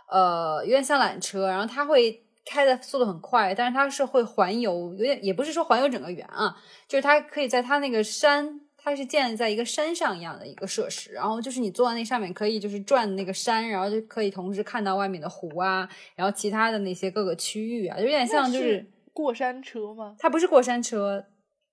[0.09, 6.57] 呃，有点像缆车，然后它会开的速度很快，但是它是会环游，有点也不是说环游整个园啊，
[6.89, 20.17] 就是它可以在它那个山，它是建立在一个山上一样的一个设施，然后就是你坐在那上面可以就是转那个山，然后就可以同时看到外面的湖啊，然后其他的那些各个区域啊，有点像就是过山车吗？
[20.19, 21.25] 它不是过山车。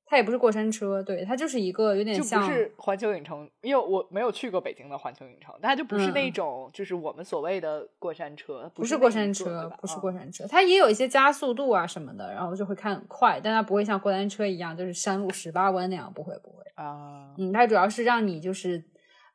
[0.09, 18.83] 它也不是过山车，对，它就是一个有点像，就不是环球影城，因为我没有去过北京的环球影城，它就不是那种，就是我们所谓的过山车，不是过山车，不是过山车，它也有一些加速度啊什么的，然后就会看很快，但它不会像过山车一样，就是山路十八弯那样，不会不会啊，嗯，它主要是让你就是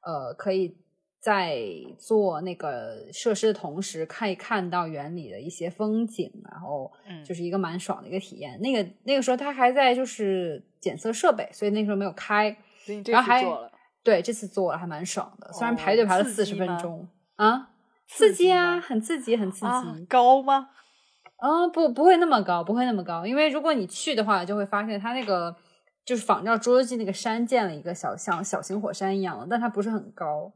[0.03, 0.77] 呃可以。
[1.25, 1.59] 在
[1.99, 6.93] 做那个设施的同时，可以看到园里的一些风景，然后
[7.25, 8.61] 就是一个蛮爽的一个体验。
[8.61, 12.55] 那个那个时候他还在就是检测设备，所以那时候没有开。
[13.07, 13.43] 然后还
[14.03, 17.71] 对这次做了还蛮爽的，虽然排队排了四十分钟啊，
[18.07, 20.05] 刺激啊，很刺激，很刺激。
[20.05, 20.69] 高吗？
[21.37, 23.25] 啊，不，不会那么高，不会那么高。
[23.25, 25.57] 因为如果你去的话，就会发现它那个
[26.05, 30.53] 就是仿照侏罗纪那个山建了一个小像小型火山一样的，但它不是很高。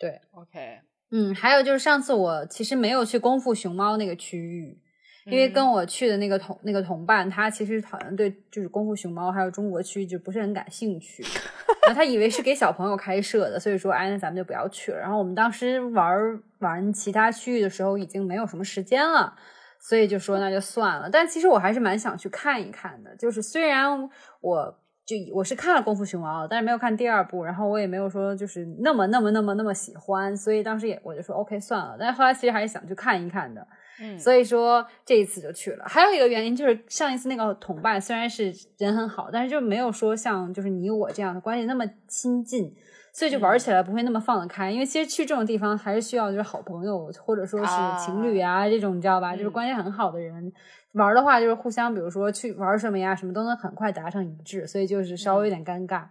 [0.00, 4.80] 对，OK，嗯，还有就是上次我其实没有去功夫熊猫那个区域，
[5.26, 11.22] 因为跟我去的那个同那个同伴，他其实好像对就是功夫熊猫还有中国区就不是很感兴趣，
[11.86, 14.98] 然后他以为是给小朋友开设的，所以说哎，那咱们就不要去了。
[14.98, 19.36] 然后我们当时玩完其他区域的时候，已经没有什么时间了，
[19.78, 21.10] 所以就说那就算了。
[21.10, 24.08] 但其实我还是蛮想去看一看的，就是虽然
[24.40, 24.79] 我。
[25.10, 31.96] 就我是看了《功夫熊猫》，但是没有看第二部，然后我也没有说就是那么那么那么那么喜欢，所以当时也我就说 OK 算了。
[31.98, 33.66] 但是后来其实还是想去看一看的，
[34.00, 35.84] 嗯，所以说这一次就去了。
[35.88, 42.72] 还有一个原因就是上一次那个同伴虽然是人很好，但是就没有说像就是你我这样的关系那么亲近，
[43.12, 44.70] 所以就玩起来不会那么放得开。
[44.70, 47.72] 因为其实去这种地方还是需要就是好朋友或者说是
[48.04, 50.52] 情侣啊这种你知道吧，就是关系很好的人。
[50.92, 56.04] 玩的话就是互相，比如说去玩什么呀，什么都能很快达成一致，所以就是稍微有点尴尬。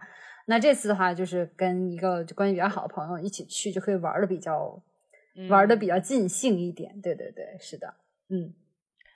[0.46, 4.82] 那这次的话，就是跟一个关系比较好的朋友一起去，就可以玩的比较
[5.48, 6.98] 玩的比较尽兴一点。
[7.00, 7.94] 对对对，是的，
[8.30, 8.54] 嗯。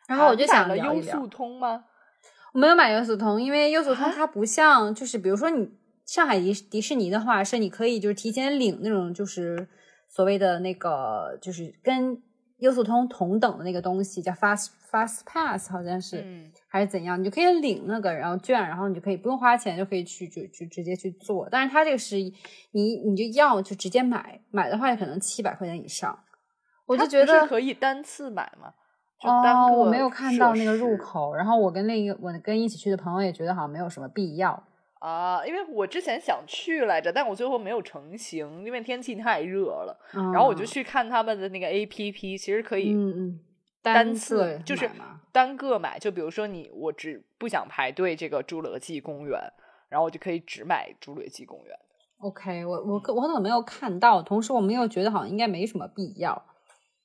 [0.06, 1.16] 然后我就想聊一聊。
[1.16, 1.86] 优速通吗？
[2.52, 5.70] 我没有买优速通，因为优速通它不像，就是比如说你
[6.04, 9.66] 上海迪迪士尼的话，是你可以就是提前领那种就是
[10.08, 12.22] 所谓的那个就是跟。
[12.58, 16.24] 优速通同等的那个东西叫 Fast Fast Pass，好像是，
[16.68, 17.18] 还是怎样？
[17.18, 21.48] 你就可以领那个，然后券，然后你就可以不用花钱就可以去就就直接去做。
[21.50, 22.14] 但是它这个是
[22.70, 26.16] 你你就要就直接买，买的话可能七百块钱以上。
[26.86, 28.72] 我就觉得可以单次买吗？
[29.22, 31.34] 哦，我没有看到那个入口。
[31.34, 34.62] 然后我跟另一个我跟一起去的朋友也觉得好像没有什么必要。
[35.00, 39.98] 啊，因为我之前想去来着，但我最后没有成行，因为天气太热了。
[40.12, 42.94] 然后我就去看他们的那个 A P P，其实可以
[43.84, 44.90] 单次就是
[45.30, 45.98] 单个买。
[45.98, 49.38] 就比如说你，我只不想排队这个侏罗纪公园，
[49.88, 51.78] 然后我就可以只买侏罗纪公园。
[52.18, 56.44] OK，我我我可能没有看到，同时我们又觉得好像应该没什么必要。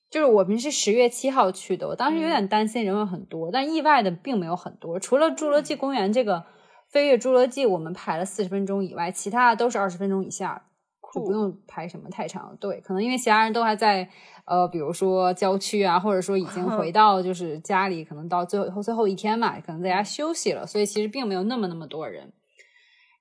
[0.09, 6.45] 就是我们是十月七号去的，我当时有点担心人会很多，但意外的并没有很多，除了侏罗纪公园这个。
[6.91, 10.65] 飞跃侏罗纪，我们排了四十分钟以外，其他的都是二十分钟以下，
[11.13, 12.82] 就不用排什么太长的队。
[12.82, 14.08] 可能因为其他人都还在，
[14.45, 22.32] 呃，比如说郊区啊，或者说已经 回到就是家里，可能到最后最后一天嘛，可能在家休息了，所以其实并没有那么那么多人。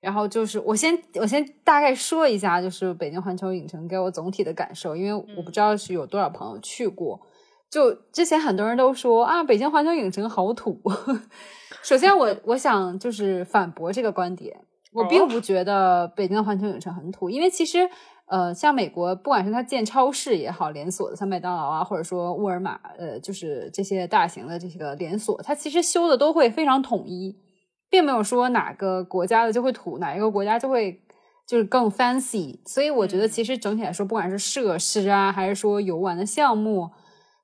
[0.01, 7.19] 然后就是我先我先大概说一下，就是北京环球影城给我总体的感受，因为我不知道是有多少朋友去过。
[7.69, 10.81] 就之前很多人都说啊，北京环球影城好土。
[11.83, 14.61] 首先， 我我想就是反驳这个观点。
[14.91, 17.87] 我并不觉得北京的环球影城很土，因为其实，
[18.25, 27.35] 呃，像美国，不管是它建超市也好，连锁的像麦当劳啊，或者说沃尔玛，呃，就是这些大型的这些个连锁，它其实修的都会非常统一，
[27.89, 30.99] 并没有说哪个国家的就会土，哪一个国家就会
[31.47, 32.59] 就是更 fancy。
[32.67, 36.89] 所以我觉得，其实整体来说，不管是设施啊，还是说游玩的项目，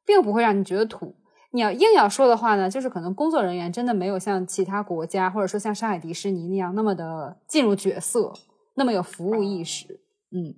[0.03, 1.13] 并不会让你觉得土。
[1.55, 8.33] 你要硬要说的话呢，就是可能工作人员真的没有像其他国家或者说像上海迪士尼那样那么的进入角色，
[8.75, 10.01] 那么有服务意识。
[10.31, 10.55] 嗯。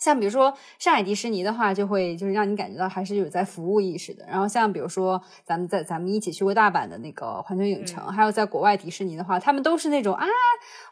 [0.00, 4.26] 像比如说上海迪士尼的话，就会就是让你感觉到还是有在服务意识的。
[4.26, 10.26] 然后像比如说咱们在咱们一起去过大阪的那个环球影城，还有在国外迪士尼的话，他们都是那种啊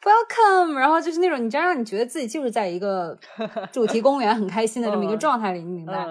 [0.05, 3.18] ，welcome，然后就是那种你知道让你觉得自己就是在一个
[3.72, 6.07] 主题公园很开心的这么一个状态里，你明白？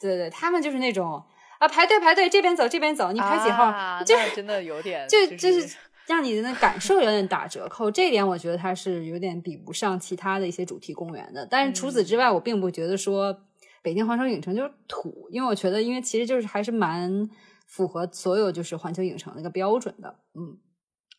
[0.00, 1.22] 对对，他们就是那种
[1.60, 4.02] 啊排队排队，这边走这边走，你排几号？
[4.02, 5.76] 就真的有点就就是。
[6.06, 11.46] 让你的那感受有点打折扣，这一点我觉得它是有点比不上其他的一些主题公园的。
[11.48, 13.44] 但是除此之外，我并不觉得说
[13.80, 17.30] 北京环球影城就是土，因为我觉得，因为其实就是还是蛮
[17.68, 20.16] 符合所有就是环球影城那个标准的。
[20.34, 20.58] 嗯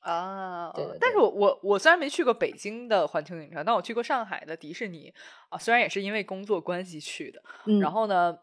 [0.02, 0.86] 啊，对。
[1.00, 5.14] 但是我我我虽然没去过北京的环球影城，但我去过上海的迪士尼
[5.48, 7.42] 啊，虽然也是因为工作关系去的。
[7.80, 8.38] 然后呢，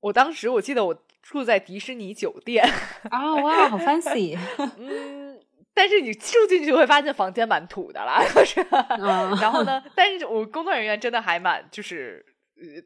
[0.00, 2.64] 我当时我记得我住在迪士尼酒店
[3.10, 4.36] 啊，哇，好 fancy，
[4.78, 5.38] 嗯。
[5.72, 8.86] 但是你住进去会发现房间蛮土的啦，是吧？
[9.40, 9.82] 然后呢？
[9.94, 12.22] 但是我工作人员真的还蛮就是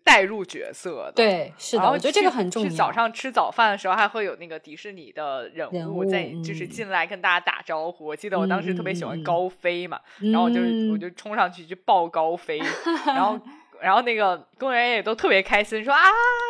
[0.04, 1.90] 带入角色的，对，是的。
[1.90, 2.70] 我觉得这个很重要。
[2.70, 8.04] 早上吃早饭的时候，还会有那个迪士尼的人物在，就是进来跟大家打招呼。
[8.04, 10.60] 我记得我当时特别喜欢高飞嘛，然后我就
[10.92, 12.60] 我就冲上去就抱高飞，
[13.06, 13.40] 然后。
[13.84, 16.00] 然后那个工作人员也都特别开心，说啊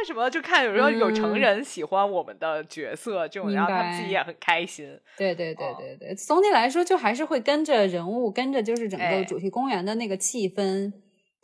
[0.07, 4.99] 什么，就看有时候有成人喜欢我们的角色这种，然后他们自己也很开心。
[5.19, 10.93] 对对对对对，总体来说就还是会跟着人物，跟着就是整个主题公园的那个气氛。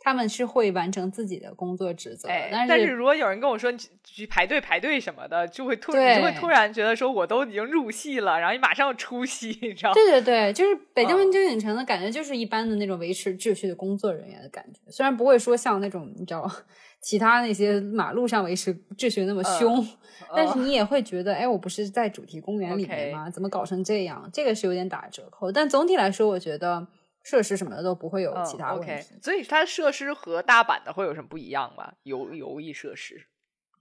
[0.03, 3.71] 他们是会完成自己的工作职责，但是但是如果有人跟我说
[4.03, 9.93] 去排队排队什么的，就会突然就会突然觉得说我都已经入戏了，然后你马上要出戏，你知道吗？
[9.93, 16.51] 对对对，就是北京环球影城的感觉，就是一般的那种维持秩序的工作人员的感觉，虽然不会说像那种你知道
[16.99, 19.87] 其他那些马路上维持秩序那么凶，
[20.35, 23.29] 但是你也会觉得，哎，我不是在主题公园里面吗？
[23.29, 24.27] 怎么搞成这样？
[24.33, 26.87] 这个是有点打折扣，但总体来说，我觉得。
[27.23, 28.91] 设施什么的都不会有其他问题，
[29.21, 31.93] 所以它的设施和大阪的会有什么不一样吗？
[32.03, 33.27] 游游艺设施？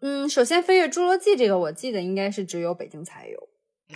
[0.02, 3.48] 嗯，首先飞跃侏罗纪这个我记得应该是只有北京才有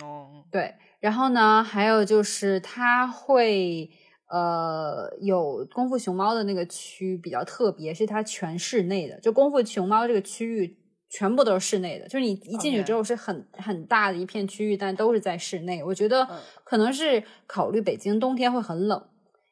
[0.05, 0.45] 哦。
[0.51, 3.89] 对，然后呢，还有就是它会
[4.29, 10.77] 呃有功夫熊猫的那个区比较特别，是它全室内的，就功夫熊猫这个区域
[11.09, 15.83] 全部都是室内的，就是你一进去之后是很很大的一片区域，但都是在室内。
[15.83, 16.27] 我觉得
[16.63, 19.07] 可能是考虑北京冬天会很冷。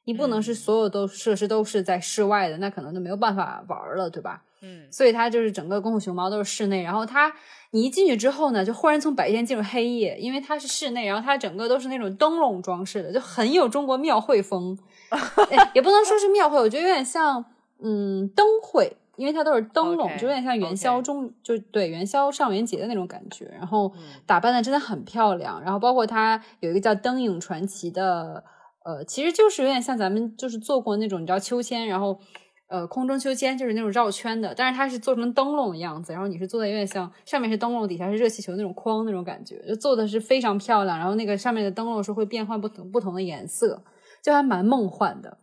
[0.05, 4.43] 你不能是所有都设施都是在室外的，那可能就没有办法玩了，对吧？
[4.61, 7.33] 嗯，所以它就是整个功夫熊猫都是室内，然后它
[7.71, 14.77] 你一进去之后呢，就忽然从白天进入黑夜，因为它是室内，然后它整个都是那种灯笼装饰的，就很有中国庙会风，
[15.73, 17.43] 也不能说是庙会，我觉得有点像
[17.81, 23.91] 嗯灯会，因为它都是灯笼，就有点像元宵中就对元宵上元节的那种感觉，然后
[24.25, 28.43] 打扮的真的很漂亮，然后包括它有一个叫灯影传奇的。
[28.83, 32.19] 呃，其实就是有点像咱们就是做过那种你知道秋千，然后
[32.67, 40.97] 呃空中秋千就是那种绕圈的，但是它是做成灯笼的样子，然后你是坐在有点像上面是灯笼，底下是热气球那种框那种感觉，就做的是非常漂亮。
[40.97, 43.85] 然后那个上面的灯笼是会变换不同不同的颜色，
[44.21, 45.37] 就还蛮梦幻的。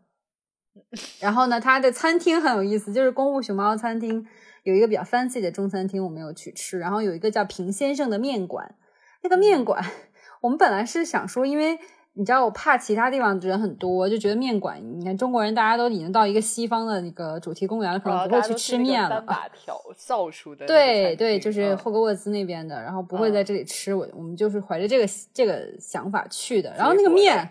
[1.19, 4.27] 然后呢，它的餐厅很有意思，就是功夫熊猫餐厅
[4.65, 6.79] 有一个比较 fancy 的中餐厅，我没有去吃。
[6.79, 8.75] 然后有一个叫平先生的面馆，
[9.23, 9.83] 那个面馆
[10.43, 11.79] 我们本来是想说，因为。
[12.21, 14.79] 你知道我怕其他地方人很多，就觉得面馆。
[14.99, 19.19] 你看中国人大家都已经到一个西方的那个主题公园了，可能不会去吃面了。
[19.23, 20.67] 把条造出的。
[20.69, 23.95] 对对，就是霍格沃兹那边的，然后不会在这里吃。
[23.95, 26.71] 我我们就是怀着这个这个想法去的。
[26.77, 27.49] 然后那个面。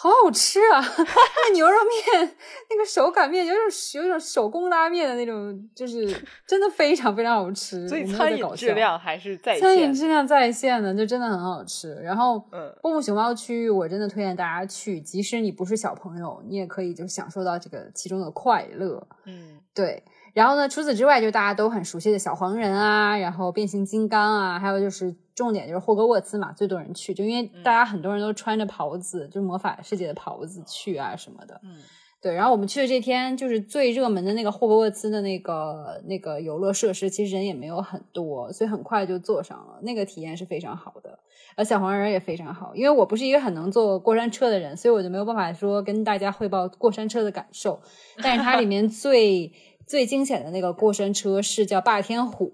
[0.00, 0.78] 好好吃啊！
[0.78, 1.76] 那牛肉
[2.12, 2.36] 面，
[2.70, 3.62] 那个手擀面，有种
[4.00, 6.06] 有种手工拉面的那种，就是
[6.46, 7.88] 真的非常非常好吃。
[7.88, 11.94] 所以餐饮质量还是在餐饮质量在线的，就真的很好吃。
[11.96, 19.04] 然后，嗯，波波熊猫区域我真的推荐大家去，即使你不是小朋友，你也可以就享受到这个其中的快乐。
[19.24, 20.04] 嗯，对。
[20.34, 31.60] 然后呢，除此之外，就大家都很熟悉的小黄人啊，然后变形金刚啊，还有就是重点就是霍格沃茨嘛，最多人去，就因为大家很多人都穿着袍子，就是魔法世界的袍子去啊什么的。
[31.64, 31.76] 嗯，
[32.20, 32.34] 对。
[32.34, 41.18] 然后我们去的这天，就是最热门的那个霍格沃茨的那个那个游乐设施，其实人也没有很多，所以很快就坐上了，那个体验是非常好的。
[41.56, 47.80] 而小黄人也非常好，因为我不是一个很能坐过山车的人，所以我就没有办法说跟大家汇报过山车的感受。
[48.22, 49.52] 但是它里面最
[49.88, 52.52] 最惊险的那个过山车是叫霸天虎，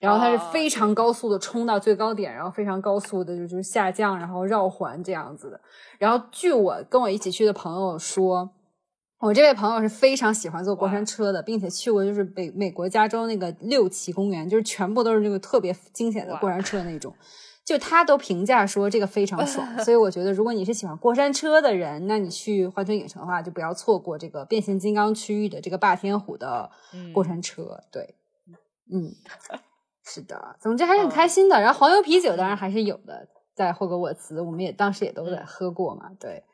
[0.00, 5.60] 然后它是非常高速的冲到最高点，然后非常高速的就就是下降，然后绕环这样子的。
[5.98, 8.50] 然后据我跟我一起去的朋友说，
[9.20, 17.14] 我这位朋友是非常喜欢坐过山车的，并且去过就是北美国加州那个六旗公园，就是全部都是那个特别惊险的过山车那种。
[17.64, 26.70] 就他都评价说这个非常爽，所以我觉得如果你是喜欢过山车的人，那你去环球影城的话，就不要错过这个变形金刚区域的这个霸天虎的
[27.14, 27.80] 过山车。
[27.90, 28.16] 对，
[28.92, 29.10] 嗯，
[30.04, 31.58] 是的，总之还是很开心的。
[31.58, 36.10] 然后黄油啤酒当然还是有的，在霍格沃茨，我们也当时也都在喝过嘛。
[36.20, 36.44] 对，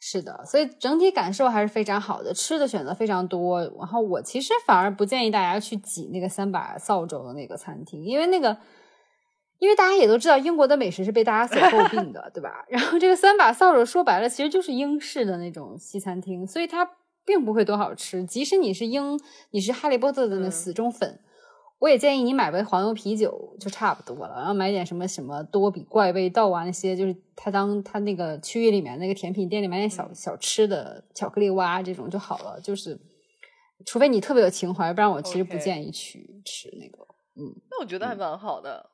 [0.00, 3.60] 是的，所以整体感受还是非常好的，吃的选择非常多。
[3.78, 8.56] 然后我其实反而不建议大家去挤那个三把扫帚的那个餐厅，因为那个。
[9.60, 12.64] 因为大家也都知道，英国的美食是被大家所诟病的，对吧？
[12.68, 16.90] 然后这个三把扫帚说白了，其实就是英式的那种西餐厅，所以它
[17.26, 18.24] 并不会多好吃。
[18.24, 21.20] 即使你是英，你是哈利波特的那死忠粉，
[21.78, 32.58] 我也建议你买杯黄油啤酒就差不多了，然后买点什么什么多比怪味道啊那些，就是他当他那个区域里面那个甜品店里买点小小吃的巧克力蛙这种就好了。
[32.62, 32.98] 就是
[33.84, 37.06] 除非你特别有情怀，不然我其实不建议去吃那个。
[37.36, 38.88] 嗯，那我觉得还蛮好的。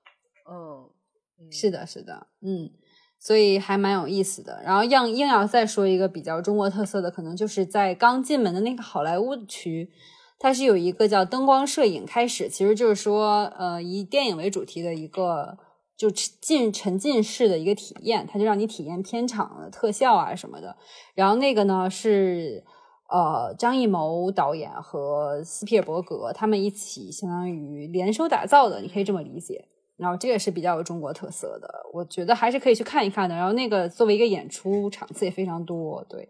[0.48, 2.70] 嗯，是的，是的，嗯，
[3.18, 4.62] 所以还蛮有意思的。
[4.64, 9.90] 然后硬硬要再说一个比较中国特色的，可能就是在刚进门的那个好莱坞区，
[10.38, 15.58] 它是有一个叫灯光摄影开始，其实就是说，呃，以电影为主题的一个
[15.96, 20.76] 就进沉浸式的一个体验，它就让你体验片场的特效啊什么的。
[21.14, 22.64] 然后那个呢是
[23.10, 29.68] 呃张艺谋导演和斯皮尔伯格他们一起相当于联手打造的，你可以这么理解。
[29.96, 33.34] 然后这个是比较有中国特色的，我觉得还是可以去看一看的。
[33.34, 36.28] 然后那个作为一个演出场次也非常多，对，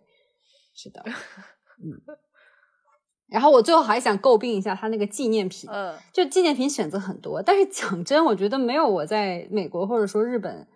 [0.75, 1.03] 是的，
[1.83, 2.17] 嗯。
[3.29, 10.67] 然后我最后还想诟病一下他那个纪念品，嗯，就纪念品选择很多，但是讲真，我觉得没有我在美国或者说日本。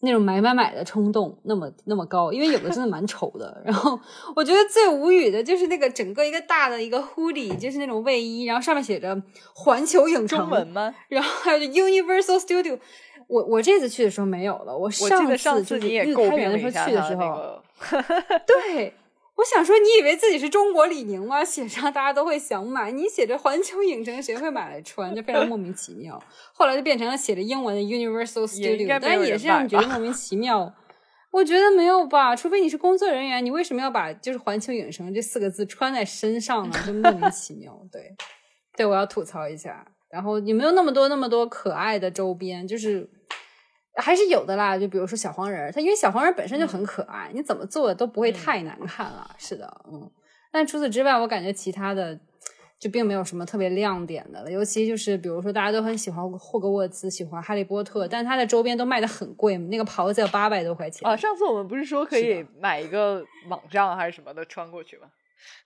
[0.00, 3.62] 那种买买买的冲动那么那么高，因为有的真的蛮丑的。
[3.64, 3.98] 然后
[4.36, 9.20] 我觉得最无语的就是那个整个一个大的一个 hoodie，就是那种卫衣，然后上面写着
[9.54, 10.94] 环球影城，中文吗？
[11.08, 12.78] 然后还有 Universal Studio。
[13.26, 17.62] 我我这次去的时候没有了，我上次上次你也开园的时候去的时候，
[18.46, 18.94] 对。
[19.38, 21.44] 我想说，你以为自己是中国李宁吗？
[21.44, 25.14] 写上大家都会想买，你写着环球影城，谁会买来穿？
[25.14, 26.20] 就非常莫名其妙。
[26.52, 30.74] 后来就变成了写着英文的 Universal Studio，但也是让你觉得莫名其妙。
[31.30, 36.74] 我觉得没有吧，除非你是工作人员，你为什么要把就是环球影城这四个字穿在身上呢？
[36.84, 37.80] 就莫名其妙。
[37.92, 38.12] 对，
[38.76, 39.86] 对我要吐槽一下。
[40.10, 42.66] 然后也没有那么多那么多可爱的周边？
[42.66, 43.08] 就是。
[44.00, 49.30] 还是有的啦，就比如说小黄人，它因为小黄人本身就很可爱，你怎么做都不会太难看了。
[49.38, 50.10] 是的，嗯。
[50.50, 52.18] 但除此之外，我感觉其他的
[52.78, 54.50] 就并没有什么特别亮点的了。
[54.50, 61.06] 尤其就是比如说大家都很喜欢霍格沃茨，喜欢哈利波特，但它的周边都卖的很贵，那个袍子要八百多块钱。
[61.06, 65.08] 啊，上次我们不是说可以买一个网上还是什么的穿过去吗？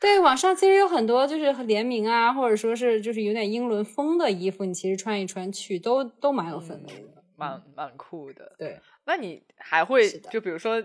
[0.00, 7.21] 对，网上其实有很多就是联名啊，或者说是就是有点英伦风的衣服，你其实穿一穿去都都蛮有氛围的。
[7.36, 8.80] 蛮蛮酷的，对。
[9.04, 10.82] 那你还会就比如说，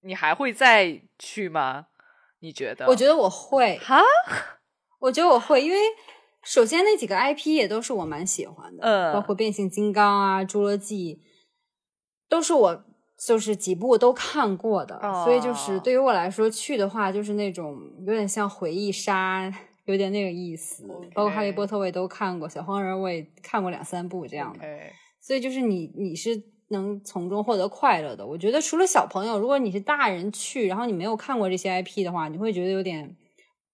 [0.00, 1.86] 你还会再去吗？
[2.40, 2.86] 你觉得？
[2.86, 4.00] 我觉得我会哈，
[5.00, 5.76] 我觉得我会，因为
[6.42, 11.22] 首先那几个 IP 也都是我蛮喜欢的，嗯，包括变形金刚啊、侏罗纪，
[12.28, 12.84] 都是我
[13.16, 19.52] 就是几部都看过的，所以就是对于我来说去的话，就是那种有点像回忆杀，
[19.84, 20.84] 有点那个意思。
[21.14, 24.66] 包括哈利波特我也都看过，小黄人我也看过两三部这样的。
[25.22, 28.26] 所以就是你，你是能从中获得快乐的。
[28.26, 33.16] 我觉得除了小朋友，如果你是大人去，然后你没有看过这些 IP 的话，你会觉得有点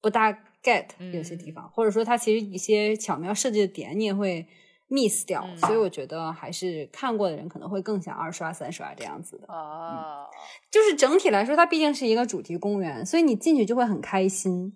[0.02, 0.30] 不大
[0.62, 4.46] get 有些地方，或者说它其实一些巧妙设计的点你也会
[4.88, 5.48] miss 掉。
[5.56, 9.46] 所以我觉得还是看过的人可能会更想二刷三刷这样子的。
[9.48, 10.26] 哦，
[10.70, 14.74] 就是整体来说，它毕竟是一个主题公园，所以你进去就会很开心。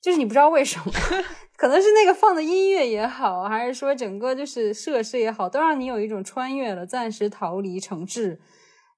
[0.00, 0.92] 就是你不知道为什么，
[1.56, 8.40] 可能是那个放的音乐也好，还是说整个就是设施也好，都让你有一种穿越了、暂时逃离城市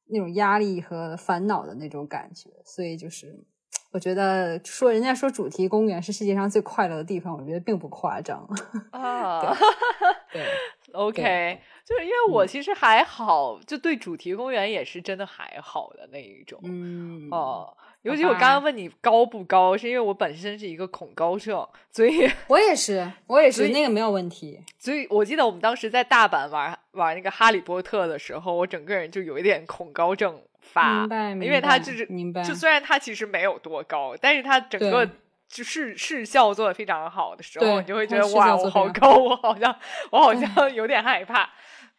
[0.07, 2.51] 那种压力和烦恼的那种感觉。
[2.65, 3.45] 所以就是，
[3.93, 8.49] 我觉得说人家说主题公园是世界上最快乐的地方，我觉得并不夸张
[8.91, 9.55] 啊。
[10.33, 10.45] 对
[10.93, 16.59] ，OK，就是因为我其实还好，就对主题公园也是真的还好的那一种。
[16.65, 17.77] 嗯哦。
[18.07, 24.61] 尤其我刚刚问你高不高，是因为我本身是一个恐高症，所以我也是，我也是那个没有问题。
[24.79, 31.31] 所以我记得我们当时在大阪玩玩那个哈利波特的时候，我整个人就有一点恐高症发，明白？
[31.33, 35.05] 因为他就是明白，就虽然他其实没有多高，但是他整个
[35.49, 39.77] 就视视效做的非常好的时候，你就会觉得哇，我好高，我好像
[40.13, 41.51] 我好像有点害怕。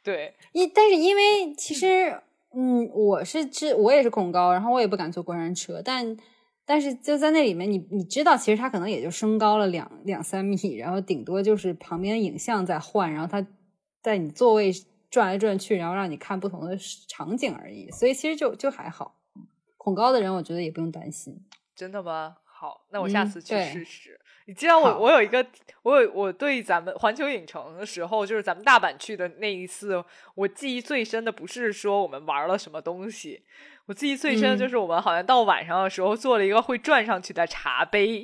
[0.02, 2.22] 对，因但是因为其实。
[2.56, 6.18] 嗯，我是知我也是恐高，然后我也不敢坐过山车，但
[6.66, 13.46] 但是就在那里面，你你知道，其实它可能也就升高了两两三米，然后顶多就是旁边影像在换，然后它
[14.02, 14.72] 在你座位
[15.10, 16.78] 转来转去，然后让你看不同的
[17.08, 17.90] 场景而已。
[17.92, 19.16] 所以其实就就还好。
[19.78, 21.46] 恐高的人，我觉得也不用担心。
[21.76, 22.36] 真的吗？
[22.44, 24.17] 好，那我下嗯次去对试试。
[24.48, 25.46] 你知道我我有一个
[25.84, 30.02] 我有我对咱们环球影城的时候，就是咱们大阪去的那一次，
[30.36, 33.44] 我记忆最深的不是说我们玩了什么东西，
[33.88, 38.24] 我记忆最深的嗯就是我们好像到晚上的时候做了一个会转上去的茶杯。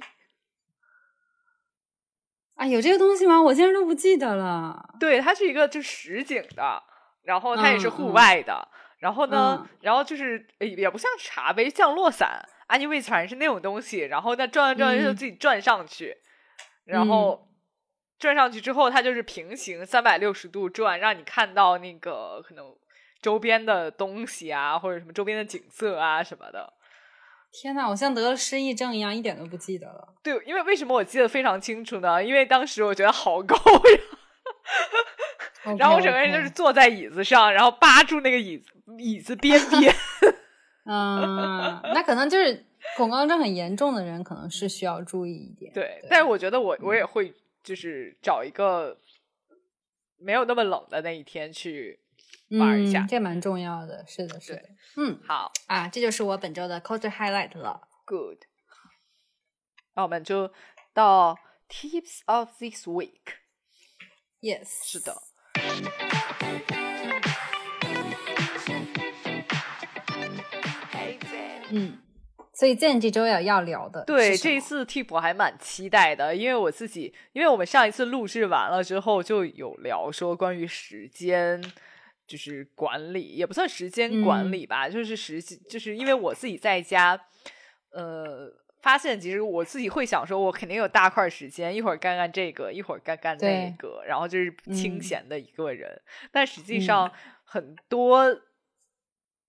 [2.55, 3.41] 啊，有这个东西吗？
[3.41, 4.95] 我竟然都不记得了。
[4.99, 6.81] 对，它是一个就是实景的，
[7.23, 8.65] 然后它也是户外的。
[8.99, 13.99] 然后呢，嗯然后就是呃也不像茶杯，降落伞，anyways，反正是那种东西。
[13.99, 16.17] 然后它转着转着就嗯自己转上去，
[16.85, 17.47] 然后
[18.19, 22.75] 转上去之后，它就是平行三百六十度转，让你看到那个可能
[23.21, 26.73] 周边的东西啊，或者什么周边的景色啊什么的。
[27.51, 30.15] 天呐，我像得了失忆症一样，一点都不记得了。
[30.23, 32.23] 对，因为为什么我记得非常清楚呢？
[32.23, 34.01] 因为当时我觉得好高呀，
[35.77, 39.93] 然后我整个人就是坐在椅子上，然后扒住那个椅子椅子边边。
[40.85, 42.65] 嗯，那可能就是
[42.97, 45.71] 恐高症很严重的人，可能是需要注意一点。
[45.73, 48.97] 对，但是我觉得我我也会就是找一个
[50.17, 51.99] 没有那么冷的那一天去
[52.49, 53.07] 玩一下嗯，。
[53.07, 54.05] 这蛮重要的。
[54.05, 54.63] 是的，是的。
[54.97, 57.87] 嗯好啊，这就是我本周的 culture highlight 了。
[58.05, 58.39] ，good。
[59.95, 60.51] 那我们就
[60.93, 61.37] 到
[61.69, 63.37] Tips of this week。
[64.41, 65.15] Yes，是的。
[71.73, 71.97] 嗯，
[72.53, 81.61] 所以见这周也要聊的对，这一次 tip 我还蛮期待的，因为我自己，因为我们上一次录制完了之后，就有聊说关于时间，
[82.27, 87.19] 就是管理，也不算时间管嗯理吧，就是时间，就是因为我自己在家，
[87.91, 88.51] 呃，
[88.81, 96.01] 发现其实我自己会想说，我肯定有大块时间，一会儿干干这个，一会儿干干那个，然后就是清嗯闲的一个人，
[96.31, 96.81] 但实际嗯。
[96.81, 97.11] 上
[97.45, 98.41] 很多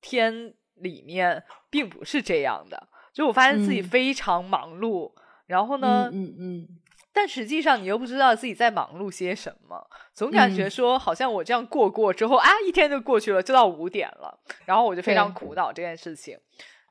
[0.02, 2.88] 天里面并不是这样的。
[3.12, 3.84] 就我发现自己嗯。
[3.84, 5.12] 非常忙碌，
[5.46, 6.68] 然后呢，嗯嗯
[7.12, 10.70] 但实际上你又不知道自己在忙碌些什么，总感觉嗯。
[10.70, 16.38] 说好像我这样过过之后啊，一天就过去了，就到五点了，然后我就非常苦恼这件事情，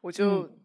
[0.01, 0.59] 我就嗯。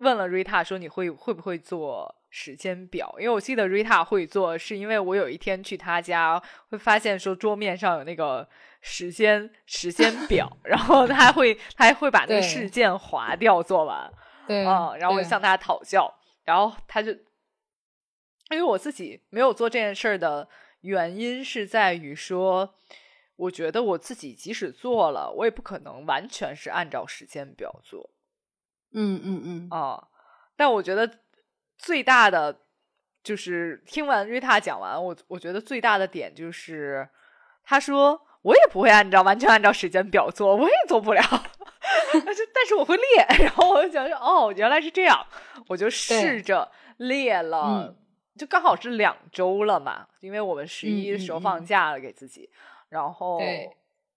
[0.00, 3.14] 问了瑞塔说你会会不会做时间表？
[3.18, 8.48] 因为我记得 Rita 会做，是因为我有一天去他家会发现说桌面上有那个
[8.80, 14.10] 时间时间 表，然后他会他还会把那个事件划掉做完。
[14.46, 16.12] 对，嗯，然后我向他讨教，
[16.44, 17.10] 然后他就，
[18.50, 20.48] 因为我自己没有做这件事儿的
[20.80, 22.74] 原因是在于说，
[23.36, 28.10] 我觉得我自己即使做了，我也不可能完全是按照时间表做
[28.92, 30.08] 嗯嗯嗯啊、
[30.56, 31.20] 但我觉得
[31.82, 32.60] 最大的
[33.22, 37.08] 就是听完瑞塔讲完，我我觉得最大的点就是
[37.64, 41.22] 他说我也不会按照完全按照时间表做，我也做不了。
[42.24, 45.26] 但是但是我会列， 然后我就想说，哦，原来是这样，
[45.68, 47.96] 我就试着列了，嗯
[48.38, 52.50] 就刚好是两周了嘛，因为我们十一的时候放假了给自己，
[52.90, 53.70] 然后对。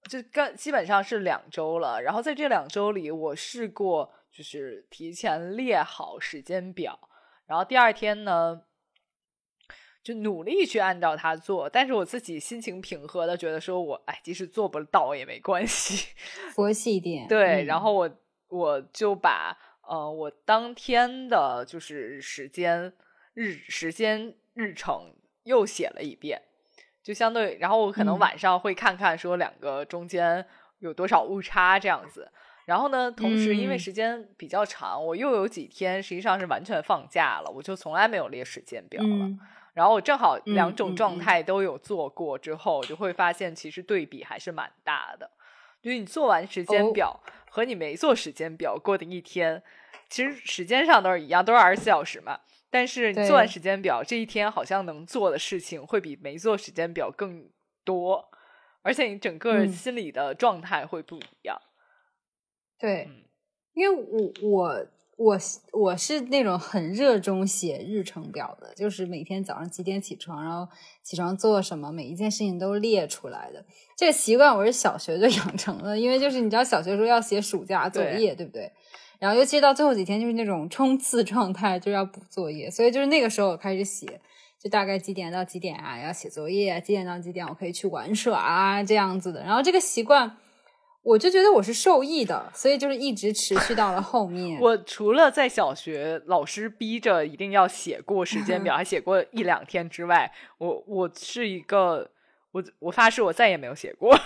[0.10, 7.00] 就刚基本上是两周了，然后在这两周里，我试过就是提前列好时间表，
[7.46, 8.62] 然后第二天呢。
[10.04, 16.10] 就努力去按照它做，但是我自己心情平和的觉得说我，哎，即使做不到也没关系。
[16.54, 17.26] 佛系一点。
[17.26, 18.18] 对，嗯然后我
[18.50, 22.92] 我就把呃我当天的就是时间
[23.34, 26.42] 日时间日程又写了一遍，
[27.02, 30.46] 就相对，然后我可能嗯晚上会看看说两个中间
[30.80, 32.30] 有多少误差这样子。
[32.66, 39.10] 然后呢，同时因为嗯时间比较长，我又有几天实际上是完全放假了，我就从来没有列时间表了。
[39.10, 39.40] 嗯
[39.74, 45.32] 然后我正好嗯两种状态都有做过之后，我就会发现其实对比还是蛮大的。
[45.82, 49.64] 就是你做完时间哦表和你没做时间表过的一天，
[50.08, 52.40] 其实时间上都是一样，都是二十四小时嘛。
[52.70, 57.50] 但是你做完时间表，这一天好像能做的事情会比没做时间表更
[57.84, 58.30] 多，
[58.84, 61.60] 而且你整个嗯心理的状态会不一样。
[62.80, 63.24] 对嗯，
[63.74, 65.38] 因为我我我
[65.72, 70.68] 我是那种很热衷写日程表的，就是每天早上几点起床，然后
[71.04, 73.64] 起床做什么，每一件事情都列出来的。
[73.96, 78.72] 这个习惯我是小学就 养成了，因为就是你知道小学时候要写暑假作业，对不对？
[79.20, 84.20] 然后尤其是到最后几天，就是那种冲刺状态，就要补作业，所以就是那个时候我开始写，
[84.60, 89.42] 就大概几点到几点啊要写作业，几点到几点我可以去玩耍啊这样子的。
[89.44, 90.38] 然后这个习惯。
[91.04, 94.58] 我就觉得我是受益的，所以就是一直持续到了后面。
[94.62, 102.10] 我除了在小学老师逼着一定要写过时间表， 还写过一两天之外，我我是一个
[102.52, 104.18] 我我发誓我再也没有写过。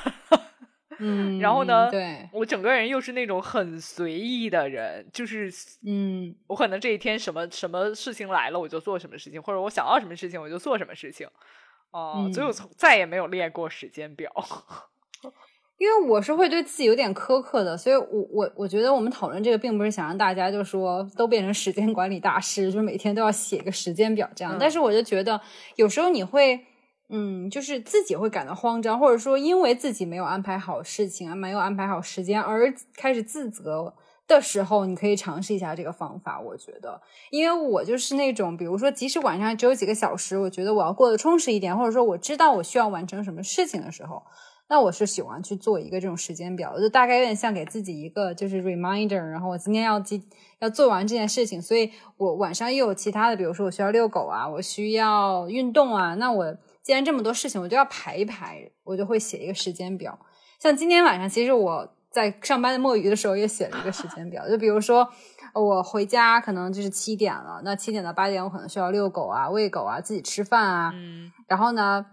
[1.00, 5.52] 嗯， 然后呢，对，我整个人又是那种很随意的人，就是
[5.84, 11.28] 嗯，我可能这一天什么什么事情来了我就做什么事情，或者我想要什么事情我就做什么事情。
[11.90, 14.32] 哦，所以我从再也没有列过时间表。
[15.78, 24.58] 因为我是会对自己有点苛刻的，所以我我我觉得我们讨论这个，并不是想让大家就说都变成时间管理大师，就是每天都要写个时间表这样。
[24.60, 25.40] 但是我就觉得
[25.76, 26.60] 有时候你会，
[27.10, 33.94] 嗯，就是自己会感到慌张，或者说因为自己没有安排好事情啊，没有安排好时间而开始自责
[34.28, 36.42] 的时候，你可以尝试一下这个方法。
[36.42, 37.00] 我觉得，
[37.30, 44.24] 因为我就是那种，比如说，即使晚上只有几个小时，我觉得我要过得充实一点，或者说我知道我需要完成什么事情的时候。
[44.70, 50.22] 那我是喜欢去做一个这种时间表，就大概有点像给自己一个就是 reminder，然后我今天要记
[50.60, 56.54] 要做完这件事情，所以我晚上又有其他的，比如说我需要遛狗啊，我需要运动啊，那我
[56.84, 60.20] 既然这么多事情，我就要排一排，我就会写一个时间表。
[60.60, 65.08] 像今天晚上，其实我在上班的摸鱼的时候也写了一个时间表，就比如说
[65.54, 72.06] 我回家可能就是七点了，那七点到八点我可能需要遛狗啊、喂狗啊、自己吃饭啊，嗯，然后呢。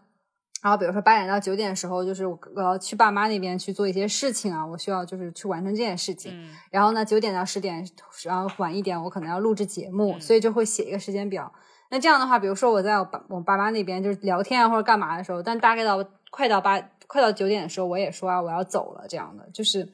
[0.65, 6.33] 然后，比如说八点到九点的时候，就是我要去爸妈那边去做一些事情啊，我需要就是去完成这件事情。
[6.71, 7.87] 然后呢，九点到十点，
[8.25, 11.53] 然后晚一点，我可能要录制节目，所以就会写一个时间表。
[11.91, 19.87] 那这样的话，比如说我在我爸我爸妈那边就是聊天啊或者干嘛的时候，但大概到快到八快到九点的时候，我也说啊我要走了，这样的就是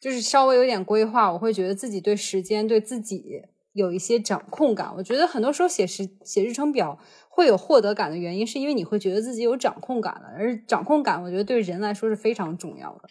[0.00, 4.94] 就是稍微有点规划，我会觉得自己对时间对自己有一些掌控感。
[4.96, 6.98] 我觉得很多时候写时写日程表。
[7.32, 13.08] 会有获得感的原因，是因为你会觉得自己有掌控感了，而掌控感，我觉得对人来说是非常重要的。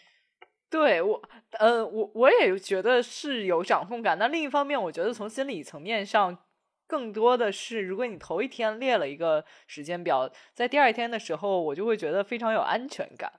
[0.70, 1.20] 对我，
[1.58, 4.20] 呃，我我也觉得是有掌控感。
[4.20, 6.38] 那另一方面，我觉得从心理层面上，
[6.86, 13.32] 更多的是，如果你头一天列了一个时间表，在第二天的时候，我就会觉得非常有安全感。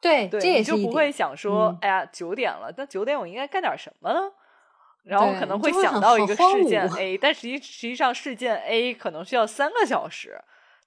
[0.00, 4.20] 对，对，这也就不会想说，哎呀，九点了，那九点我应该干点什么呢？
[5.06, 10.36] 然后可能会想到一个事件 A，但实际实际上事件 A 可能需要三个小时。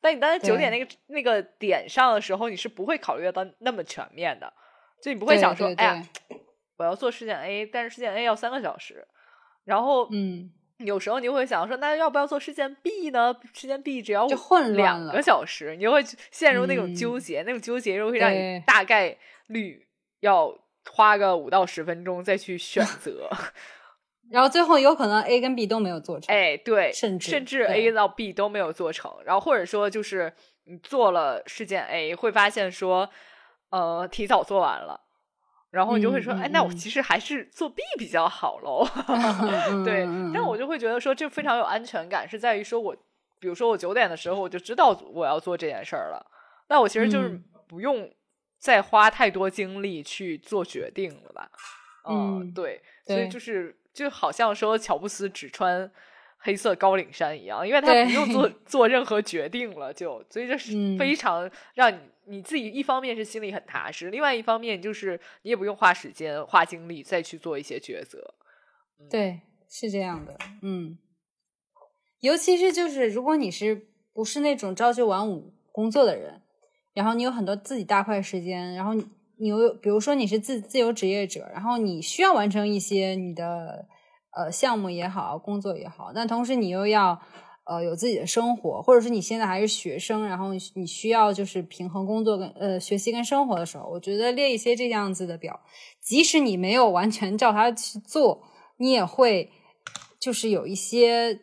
[0.02, 4.52] 但你当时九点那个那个点上的时候，你是不会考虑到那么全面的，
[5.02, 6.04] 就你不会想说，哎呀，
[6.78, 9.08] 我要做事件 A，但是事件 A 要三个小时。
[9.66, 13.34] 然后，嗯，有时候你会想说，那要不要做事件 B 呢？
[13.54, 19.16] 事件 B 只要就混两个小时，你就会陷入那种纠结，那种纠结又会让你大概
[19.48, 19.86] 率
[20.22, 20.58] 要
[20.92, 23.30] 花个五到十分钟再去选择。
[24.32, 29.12] 然后最后有可能 A 跟 B 都没有做成，哎，对，甚至甚至 A 到 B 都没有做成。
[29.26, 30.32] 然后或者说就是
[30.66, 33.10] 你做了事件 A，会发现说，
[33.72, 35.02] 呃，提早做完了，
[35.72, 38.88] 然后你就会说，哎，那我其实还是做 B 比较好喽。
[39.84, 42.96] 对，但我就会觉得说，这非常有安全感，是在于说我，
[43.40, 46.24] 比如说我九点的时候我就知道我要做这件事儿了，
[46.68, 48.08] 那我其实就是不用
[48.60, 51.50] 再花太多精力去做决定了吧？
[52.08, 53.76] 嗯，对，所以就是。
[53.94, 55.92] 就好像说乔布斯只穿
[56.38, 68.36] 黑色高领衫一样，因为他不用做做任何决定了，就所以这是非常让你你自己一方面是心里很踏实，另外一方面就是你也不用花时间花精力再去做一些抉择。
[69.10, 70.98] 对，是这样的，嗯，
[72.20, 76.42] 尤其是就是如果你是不是那种朝九晚五工作的人，
[76.94, 79.06] 然后你有很多自己大块时间，然后你。
[79.40, 83.88] 你有，比如说你是自自由职业者，然后你需要完成一些你的
[84.36, 87.20] 呃项目也好，工作也好，但同时你又要
[87.66, 95.60] 呃有自己的生活，或者是你现在还是学生，然后你需要就是平衡工作跟呃学习跟生活的时候，我觉得列一些这样子的表，
[96.02, 98.44] 即使你没有完全照它去做，
[98.78, 99.50] 你也会
[100.20, 101.40] 就是有一些。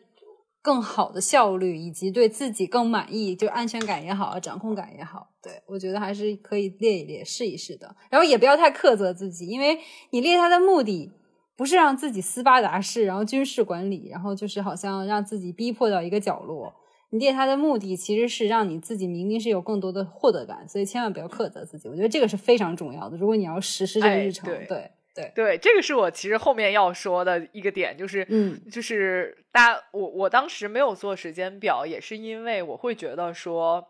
[0.67, 7.95] 更好的效率，以及对自己更满意，就安全感也好，掌控感也好，对我觉得还是可以列一列，试一试的。
[8.09, 11.09] 然后也不要太苛责自己，因为你列它的目的
[11.55, 16.73] 不是让自己斯巴达式，然后军事管理，然后就是好像让自己逼迫到一个角落。
[17.11, 21.87] 你列它的目的其实是让你自己明明是有更多的获得感，所以千万不要苛责自己。
[21.87, 23.15] 我觉得这个是非常重要的。
[23.15, 24.65] 如果你要实施这个日程，对。
[24.67, 24.91] 对
[25.35, 33.87] 对，这个是我其实后面要说的一个点，就是，嗯，就是大家，我我当时没有做时间表，也是因为我会觉得说，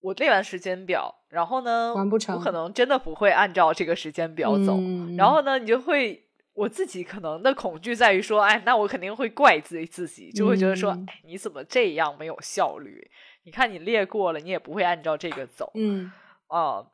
[0.00, 4.76] 我列完时间表，然后呢，完不成，我可能真的不会按照这个时间表走，
[5.16, 6.24] 然后呢，你就会
[6.54, 13.10] 我自己可能的恐惧在于说，哎，那我肯定会怪自己，自己就会觉得说，哎，你怎么这样没有效率？
[13.44, 16.12] 你看你列过了，你也不会按照这个走，嗯，
[16.48, 16.84] 啊。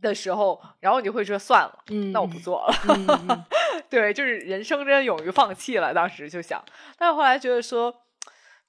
[0.00, 3.46] 的时候，然后你就会说算了，嗯，那我不做了。
[3.88, 5.94] 对，就是人生真的勇于放弃了。
[5.94, 6.62] 当时就想，
[6.98, 7.92] 但是后来觉得说，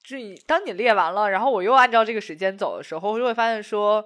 [0.02, 4.04] 就是你当你列完了，然后我又按照这个时间走的时候，就会发现说，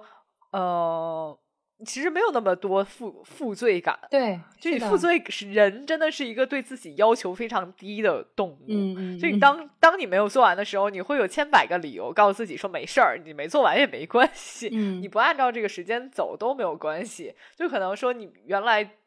[0.51, 1.37] 呃，
[1.85, 3.97] 其实没有那么多负负罪感。
[4.09, 8.65] 对，就是你负罪是人真的是一个对自己要求非常低的动物。
[8.67, 17.33] 嗯嗯，就你嗯当当你没有做完的时候，你会有千百个理由告诉自己说没事儿，你没做完也没关系，嗯你不按照这个时间走都没有关系。
[17.55, 18.97] 就可能说你原来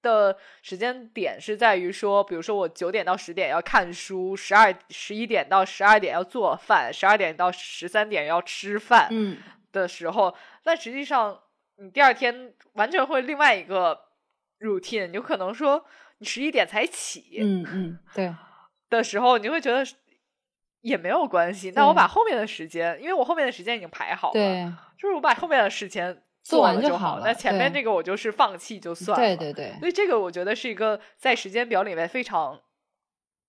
[0.00, 9.38] 的时间点是在于说，比如说我九点到十点要看书，十二十一点到十二点要做饭，十二点到十三点要吃饭嗯
[9.72, 11.38] 的时候，但实际上
[11.80, 13.98] 你第二天完全会另外一个
[14.60, 15.84] routine，有可能说
[16.18, 18.34] 你十一点才起，嗯嗯，对，
[18.90, 19.84] 的时候，你就会觉得
[20.80, 21.70] 也没有关系。
[21.72, 29.36] 那我把后面的时间，因为我后面的时间已经排好了，对就是我把后面的时间做完了就好了那前面这个我就是放弃就算了。
[29.36, 32.60] 对对对，所以这个我觉得是一个在时间表里面非常，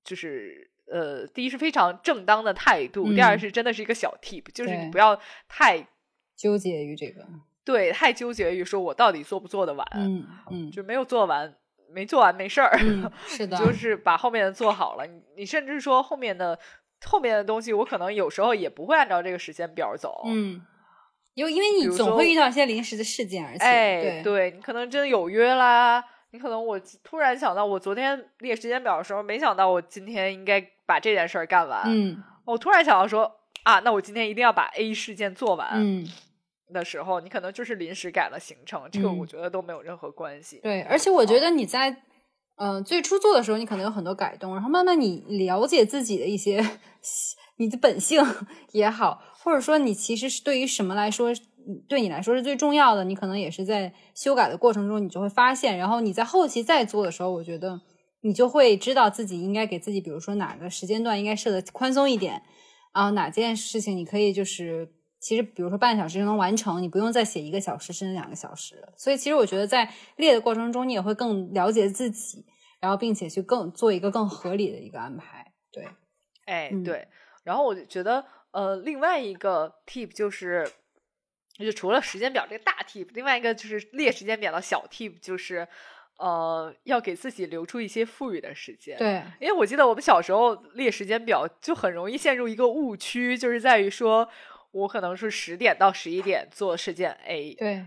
[0.04, 5.88] 就是呃，第一是非常正当的态度，第二嗯是真的是一个小 tip，就是你不要太
[6.36, 7.26] 纠结于这个，
[7.66, 11.54] 对太纠结于说我到底做不做得完，嗯嗯就没有做完，
[11.94, 12.78] 没做完没事儿。
[12.82, 15.06] 嗯， 是的，就是把后面的做好了。
[15.06, 16.58] 你你甚至说后面的
[17.06, 20.62] 后面的东西，我可能有时候也不会按照这个时间表走。，嗯，
[21.34, 26.04] 因为因为你总会遇到一些临时的事件，而且哎，对你可能真的有约啦。
[26.32, 31.82] 你可能我突然想到，我昨天列时间表的时候，没想到我今天应该把这件事儿干完。
[31.86, 33.32] 嗯我突然想到说
[33.64, 36.04] 啊，那我今天一定要把 A 事件做完嗯，
[36.74, 40.60] 的时候，你可能就是临时改了行程，这个嗯我觉得都没有任何关系。
[40.62, 41.90] 对，而且我觉得你在
[42.58, 46.64] 嗯、呃最初做的时候，你可能有很多改动，然后慢慢你了解自己的一些
[47.58, 48.22] 你的本性
[48.74, 51.32] 也好，或者说你其实是对于什么来说，
[51.88, 57.80] 对你来说是最重要的，你可能也是在修改的过程中，你就会发现，然后你在后期再做的时候，我觉得
[58.22, 62.42] 你就会知道自己应该给自己，比如说哪个时间段应该设的宽松一点，
[62.94, 64.99] 然后哪件事情你可以就是。
[65.20, 68.82] 其实，比如说半个小时就能完成，你不用再写一个小时甚至两个小时。
[68.96, 72.46] 所以，其实我觉得在列的过程中，你也会更了解自己，
[72.80, 75.54] 然后并且去更做一个更合理的一个安排。
[75.72, 75.88] 对，
[76.46, 77.08] 哎，嗯对。
[77.44, 80.70] 然后我就觉得，呃，另外一个 tip 就是，
[81.58, 85.68] 就除了时间表这个大 tip，另外一个就是列时间表的小 tip，就是，
[86.18, 94.30] 呃，要给自己留出一些富裕的时间。，对，因为我记得我们小时候列时间表，就很容易陷入一个误区，就是在于说
[94.72, 97.86] 我可能是十点到十一点做事件 A，对，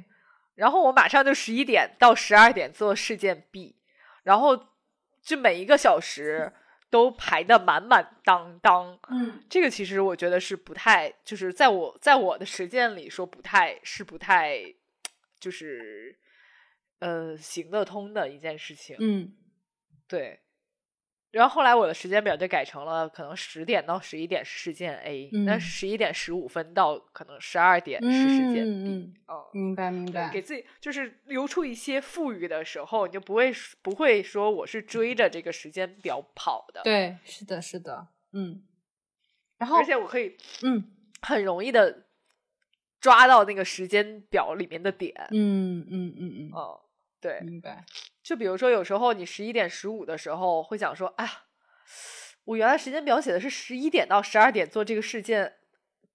[0.55, 3.77] 然后我马上就十一点到十二点做事件 B，
[4.23, 4.57] 然后
[5.23, 6.53] 就每一个小时
[6.91, 8.99] 都排的满满当当。
[9.09, 14.61] 嗯，这个其实我觉得是不太，就是在我在我的实践里说不太是不太，
[15.41, 16.19] 就是
[16.99, 18.97] 呃行得通的一件事情。
[18.99, 19.33] 嗯，
[20.09, 20.41] 对。
[21.33, 28.71] 然后后来我的时间表就改成了，可能十点到十一点是事件 A，那嗯十一点十五分到可能十二点是事件 B。
[28.71, 30.31] 嗯，哦明白明白。
[30.31, 38.63] 给自己就是留出一些富裕的时候，你就不会不会说我是追着这个时间表跑的。，对，是的，是的，嗯。
[39.57, 40.85] 然后而，且我可以嗯
[41.23, 42.05] 很容易的
[43.01, 45.15] 抓到那个时间表里面的点。
[45.31, 46.81] 嗯嗯嗯嗯，哦，
[47.21, 47.85] 对，明白。
[48.23, 51.33] 就比如说有时候你十一点十五的时候会想说，哎呀，
[52.45, 55.55] 我原来时间表写的是十一点到十二点做这个事件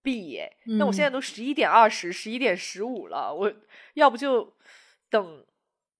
[0.01, 3.53] B 耶，那我现在嗯都十一点二十、十一点十五了，我
[3.95, 4.53] 要不就
[5.09, 5.45] 等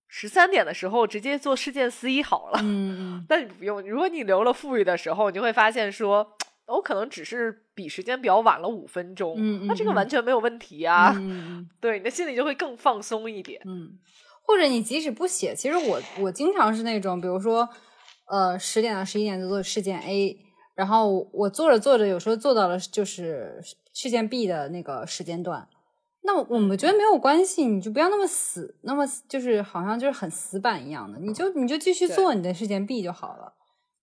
[0.08, 2.60] 十三点的时候直接做事件 C 好了。
[2.64, 6.38] 嗯嗯但你不用，如果你留了富裕的时候，你就会发现说，
[6.68, 9.36] 我可能只是比时间表晚了五分钟，
[9.68, 11.14] 那这个完全没有问题啊。
[11.18, 13.62] 嗯对，你的心里就会更放松一点。
[13.66, 14.00] 嗯，
[14.48, 17.68] 或者你即使不写，其实我我经常是那种，比如说，
[18.30, 20.38] 呃，十点到十一点做事件 A，
[20.74, 23.62] 然后我做着做着，有时候做到了就是
[23.94, 25.68] 事件 B 的那个时间段。
[26.24, 33.54] 那我们觉得没有关系，你就不要那么死，那么就是好像就是很死板一样的，你就你就继续做你的事件 B 就好了。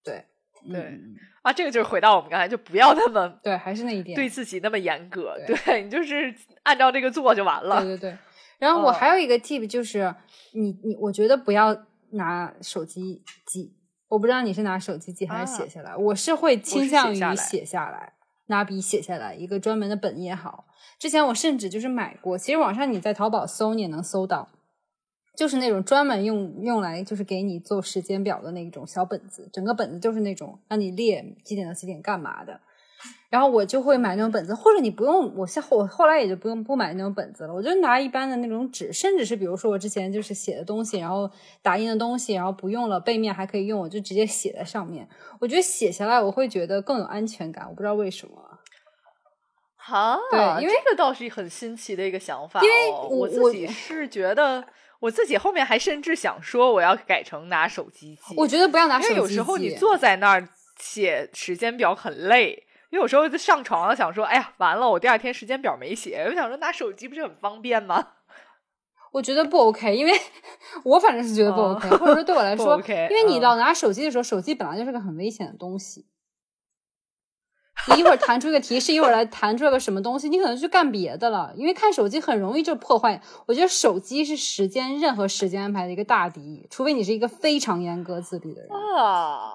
[0.03, 0.25] 对，
[0.71, 1.01] 对
[1.43, 7.83] 啊，这个就是回到我们刚才，就不要那么对，还是那一点，对自己那么严格，对对你就是按照这个做就完了。
[7.83, 8.19] 对对对。
[8.65, 10.15] 然后我嗯还有一个 tip 就是，
[10.53, 13.77] 你你我觉得不要拿手机记，
[14.09, 18.15] 我不知道你是拿手机记还是啊写下来，我是会倾向于写下来，
[18.47, 20.65] 拿笔写下来一个专门的本也好。
[20.99, 24.49] 之前我甚至就是买过，其实网上你在淘宝搜你也能搜到，
[25.37, 32.61] 就是那种专门用用来就是给你做时间表的那种小本子，整个本子就是那种让你列几点到几点干嘛的。
[33.31, 41.29] 然后我就会买那种本子，或者你不用，我现我后来也就不用不买那种本子了，我就拿一般的那种纸，甚至是比如说我之前就是写的东西，然后
[41.61, 45.09] 打印的东西，然后不用了，背面还可以用，我就直接写在上面。
[45.41, 48.35] 我觉得写下来我会觉得更有安全感，我不知道为什么。
[49.77, 52.63] 哈，对因为这个倒是很新奇的一个想法、哦。
[52.65, 54.65] 因为我我自己是觉得，
[55.01, 58.35] 我自己后面还甚至想说，我要改成拿手机记。
[58.37, 60.49] 我觉得不要拿手机记，因为有时候你坐在那儿
[60.79, 62.63] 写时间表很累，
[62.95, 68.11] 因为有时候就上床了，想说，哎呀，完了，我第二天时间表没写，我想说拿手机不是很方便吗？
[69.11, 70.13] 我觉得不 OK，因为
[70.85, 76.07] 我反正是觉得不 OK，、或者说对我来 说 OK，因为你嗯老拿手机的时候，手机本来就是个很危险的东西。
[77.93, 81.53] 你一会儿弹出一个提示，一会儿来弹出来个什么东西，你可能去干别的了。
[81.57, 83.21] 因为看手机很容易就破坏。
[83.47, 88.71] 我觉得手机是时间任何时间安排的一个大敌，除非你是一个非常严格自律的人。
[88.71, 89.53] 啊，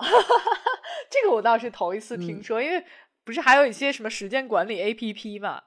[1.10, 2.84] 这个我倒是头一次嗯听说，因为
[3.24, 5.62] 不是还有一些什么时间管理 APP 嘛？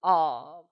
[0.00, 0.66] 哦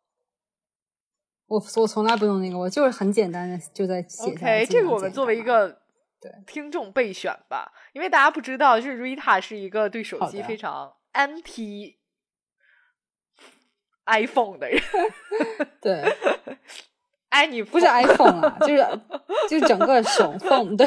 [1.47, 5.69] 我我从来不用那个，我就是很简单的就在写，OK，这个我们作为一个
[6.19, 11.97] 对听众备选吧，因为大家不知道，就是 Rita 是一个对手机非常 anti
[14.07, 14.81] iPhone 的人。
[15.83, 16.03] 对，
[17.29, 19.01] 哎，你不是 iPhone 啊，就是
[19.51, 20.75] 就是整个手 phone。
[20.75, 20.87] 对，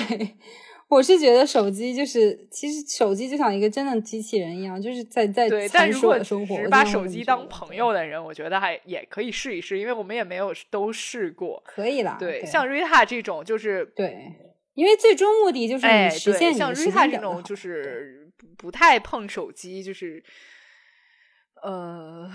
[0.87, 6.35] 我是觉得手机就是，其实手机就像一个真的机器人一样，就是在在对，但如果只
[6.69, 11.61] 把手机当朋友的人，我觉得还也可以试一试，因为我们也没有都试过。
[11.65, 12.17] 可以啦。
[12.19, 14.31] 对，对像 Rita 这种就是对，
[14.75, 20.23] 因为最终目的就是哎，你实现对，像你的时 Rita 这种就是不不太碰手机，就是
[21.63, 22.31] 呃，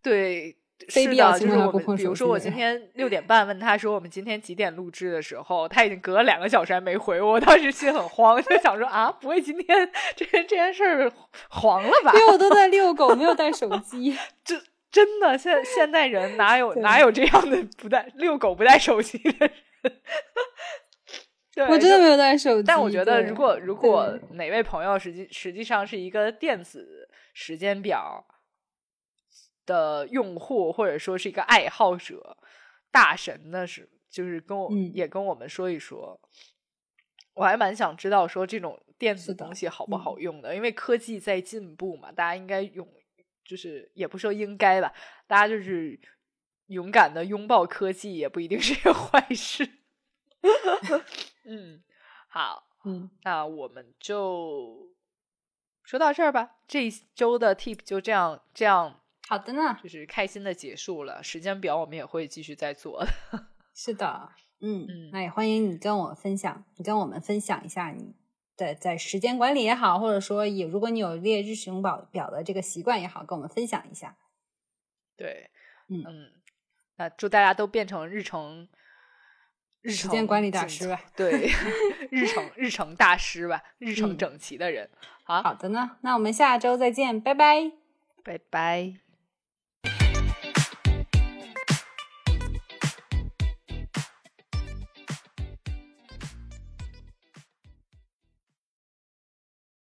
[0.00, 0.56] 对，是
[0.88, 11.12] 非必要的，就是我们，情况下不碰比如说我今天六点半问他说我们今天几点录制的时候，他已经隔了两个小时还没回我，我当时心很慌，就想说啊，不会今天这这件事儿
[11.50, 12.12] 黄了吧？
[12.14, 14.16] 因为我都在遛狗，没有带手机。
[14.44, 14.60] 这
[14.90, 19.52] 真的，现现代人哪有哪有这样的不带遛狗不带手机的人？
[21.54, 22.66] 对，我真的没有带手机。
[22.66, 28.24] 但我觉得，如果如果哪位朋友实际实际上是一个电子时间表
[29.72, 32.36] 的用户，或者说是一个爱好者、
[32.90, 36.20] 大神呢是，就是跟我、嗯也跟我们说一说。
[37.34, 42.86] 我还蛮想知道说这种电子东西好不嗯好用的，因为科技在进步嘛，大家应该用，
[43.42, 44.92] 就是也不说应该吧，
[45.26, 45.98] 大家就是
[46.66, 49.66] 勇敢的拥抱科技，也不一定是一个 坏事。
[51.48, 51.82] 嗯，
[52.28, 54.92] 好， 嗯，那我们就
[55.82, 56.56] 说到这儿吧。
[56.68, 59.78] 这一周的 tip 就这样，这样好的呢。
[59.82, 61.22] 就是开心的结束了。
[61.22, 63.08] 时间表我们也会继续再做的。
[63.74, 68.14] 是的，嗯嗯那也欢迎你跟我分享，你跟我们分享一下你
[68.56, 74.16] 的在时间管理也好，或者说有如果你有列日程表表的这个习惯也好，跟我们分享一下。
[75.16, 75.50] 对，
[75.88, 76.30] 嗯
[76.96, 78.68] 那祝大家都变成日程
[79.80, 81.00] 日程时间管理大师吧。
[81.16, 81.50] 对，
[82.10, 84.90] 日程日程大师吧，日程嗯整齐的人。
[85.24, 87.72] 好，好的呢，那我们下周再见，拜拜。
[88.22, 89.01] 拜拜。